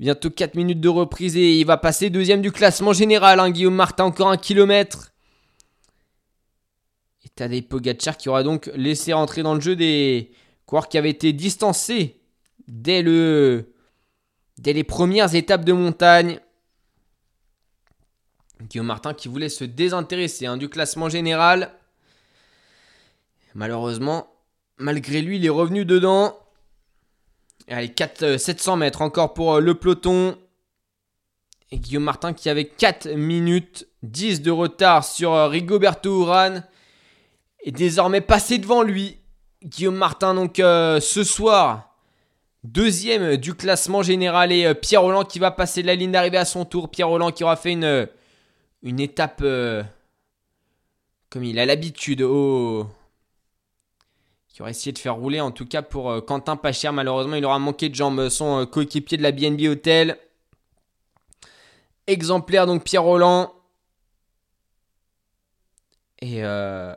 [0.00, 3.38] Bientôt 4 minutes de reprise et il va passer deuxième du classement général.
[3.38, 5.12] Hein, Guillaume Martin, encore un kilomètre.
[7.24, 10.32] Et Tadej Pogacar qui aura donc laissé rentrer dans le jeu des
[10.66, 12.20] coureurs qui avaient été distancés
[12.66, 13.72] dès, le,
[14.58, 16.40] dès les premières étapes de montagne.
[18.62, 21.72] Guillaume Martin qui voulait se désintéresser hein, du classement général.
[23.54, 24.31] Malheureusement,
[24.78, 26.36] Malgré lui, il est revenu dedans.
[27.68, 30.36] Allez, 4, 700 euh, mètres encore pour euh, le peloton.
[31.70, 36.64] Et Guillaume Martin qui avait 4 minutes 10 de retard sur euh, Rigoberto Urán.
[37.64, 39.18] Est désormais passé devant lui.
[39.64, 41.94] Guillaume Martin, donc ce soir,
[42.64, 44.50] deuxième du classement général.
[44.50, 46.90] Et Pierre Roland qui va passer la ligne d'arrivée à son tour.
[46.90, 48.08] Pierre Roland qui aura fait une,
[48.82, 49.40] une étape
[51.32, 52.88] comme il a l'habitude au,
[54.52, 55.40] qui aurait essayé de faire rouler.
[55.40, 58.28] En tout cas, pour euh, Quentin Pacher, malheureusement, il aura manqué de jambes.
[58.28, 60.18] Son euh, coéquipier de la BNB Hotel.
[62.06, 63.54] Exemplaire, donc Pierre Roland.
[66.20, 66.94] Et, euh,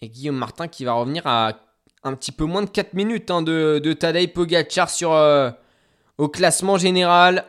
[0.00, 1.52] et Guillaume Martin qui va revenir à
[2.02, 5.10] un petit peu moins de 4 minutes hein, de, de Tadej Pogacar sur,
[6.18, 7.46] au classement général.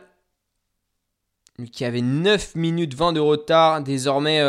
[1.58, 3.82] Lui qui avait 9 minutes 20 de retard.
[3.82, 4.40] Désormais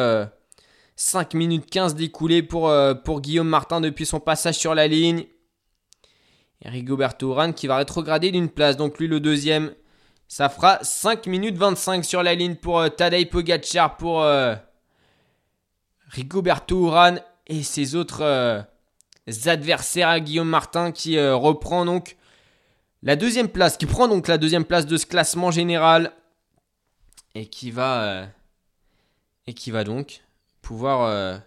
[0.99, 5.25] 5 minutes 15 d'écoulé pour, euh, pour Guillaume Martin depuis son passage sur la ligne.
[6.65, 8.77] Rigoberto Urán qui va rétrograder d'une place.
[8.77, 9.73] Donc lui le deuxième.
[10.27, 14.55] Ça fera 5 minutes 25 sur la ligne pour euh, Tadej Pogacar, pour euh,
[16.09, 18.65] Rigoberto Urán et ses autres
[19.45, 22.17] adversaires à Guillaume Martin qui reprend donc
[23.03, 26.11] la deuxième place, qui prend donc la deuxième place de ce classement général
[27.35, 28.25] et qui va
[29.45, 30.26] et qui va donc
[30.67, 31.37] pouvoir euh,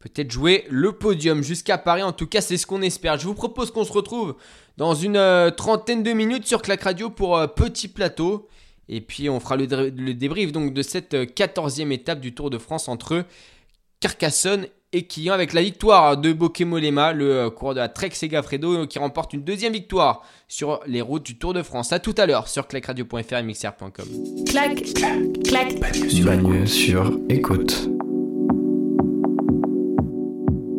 [0.00, 2.02] peut-être jouer le podium jusqu'à Paris.
[2.02, 3.16] En tout cas, c'est ce qu'on espère.
[3.16, 4.34] Je vous propose qu'on se retrouve
[4.76, 8.48] dans une euh, trentaine de minutes sur Clac Radio pour euh, Petit Plateau.
[8.88, 12.88] Et puis on fera le, débrief donc de cette 14e étape du Tour de France
[12.88, 13.24] entre
[14.00, 18.98] Carcassonne et Quillan avec la victoire de Bokemolema, le coureur de la Trek Segafredo qui
[18.98, 21.92] remporte une deuxième victoire sur les routes du Tour de France.
[21.92, 24.08] A tout à l'heure sur clacradio.fr et mixer.com.
[24.46, 26.66] Clac, clac, clac.
[26.66, 27.97] sur écoute.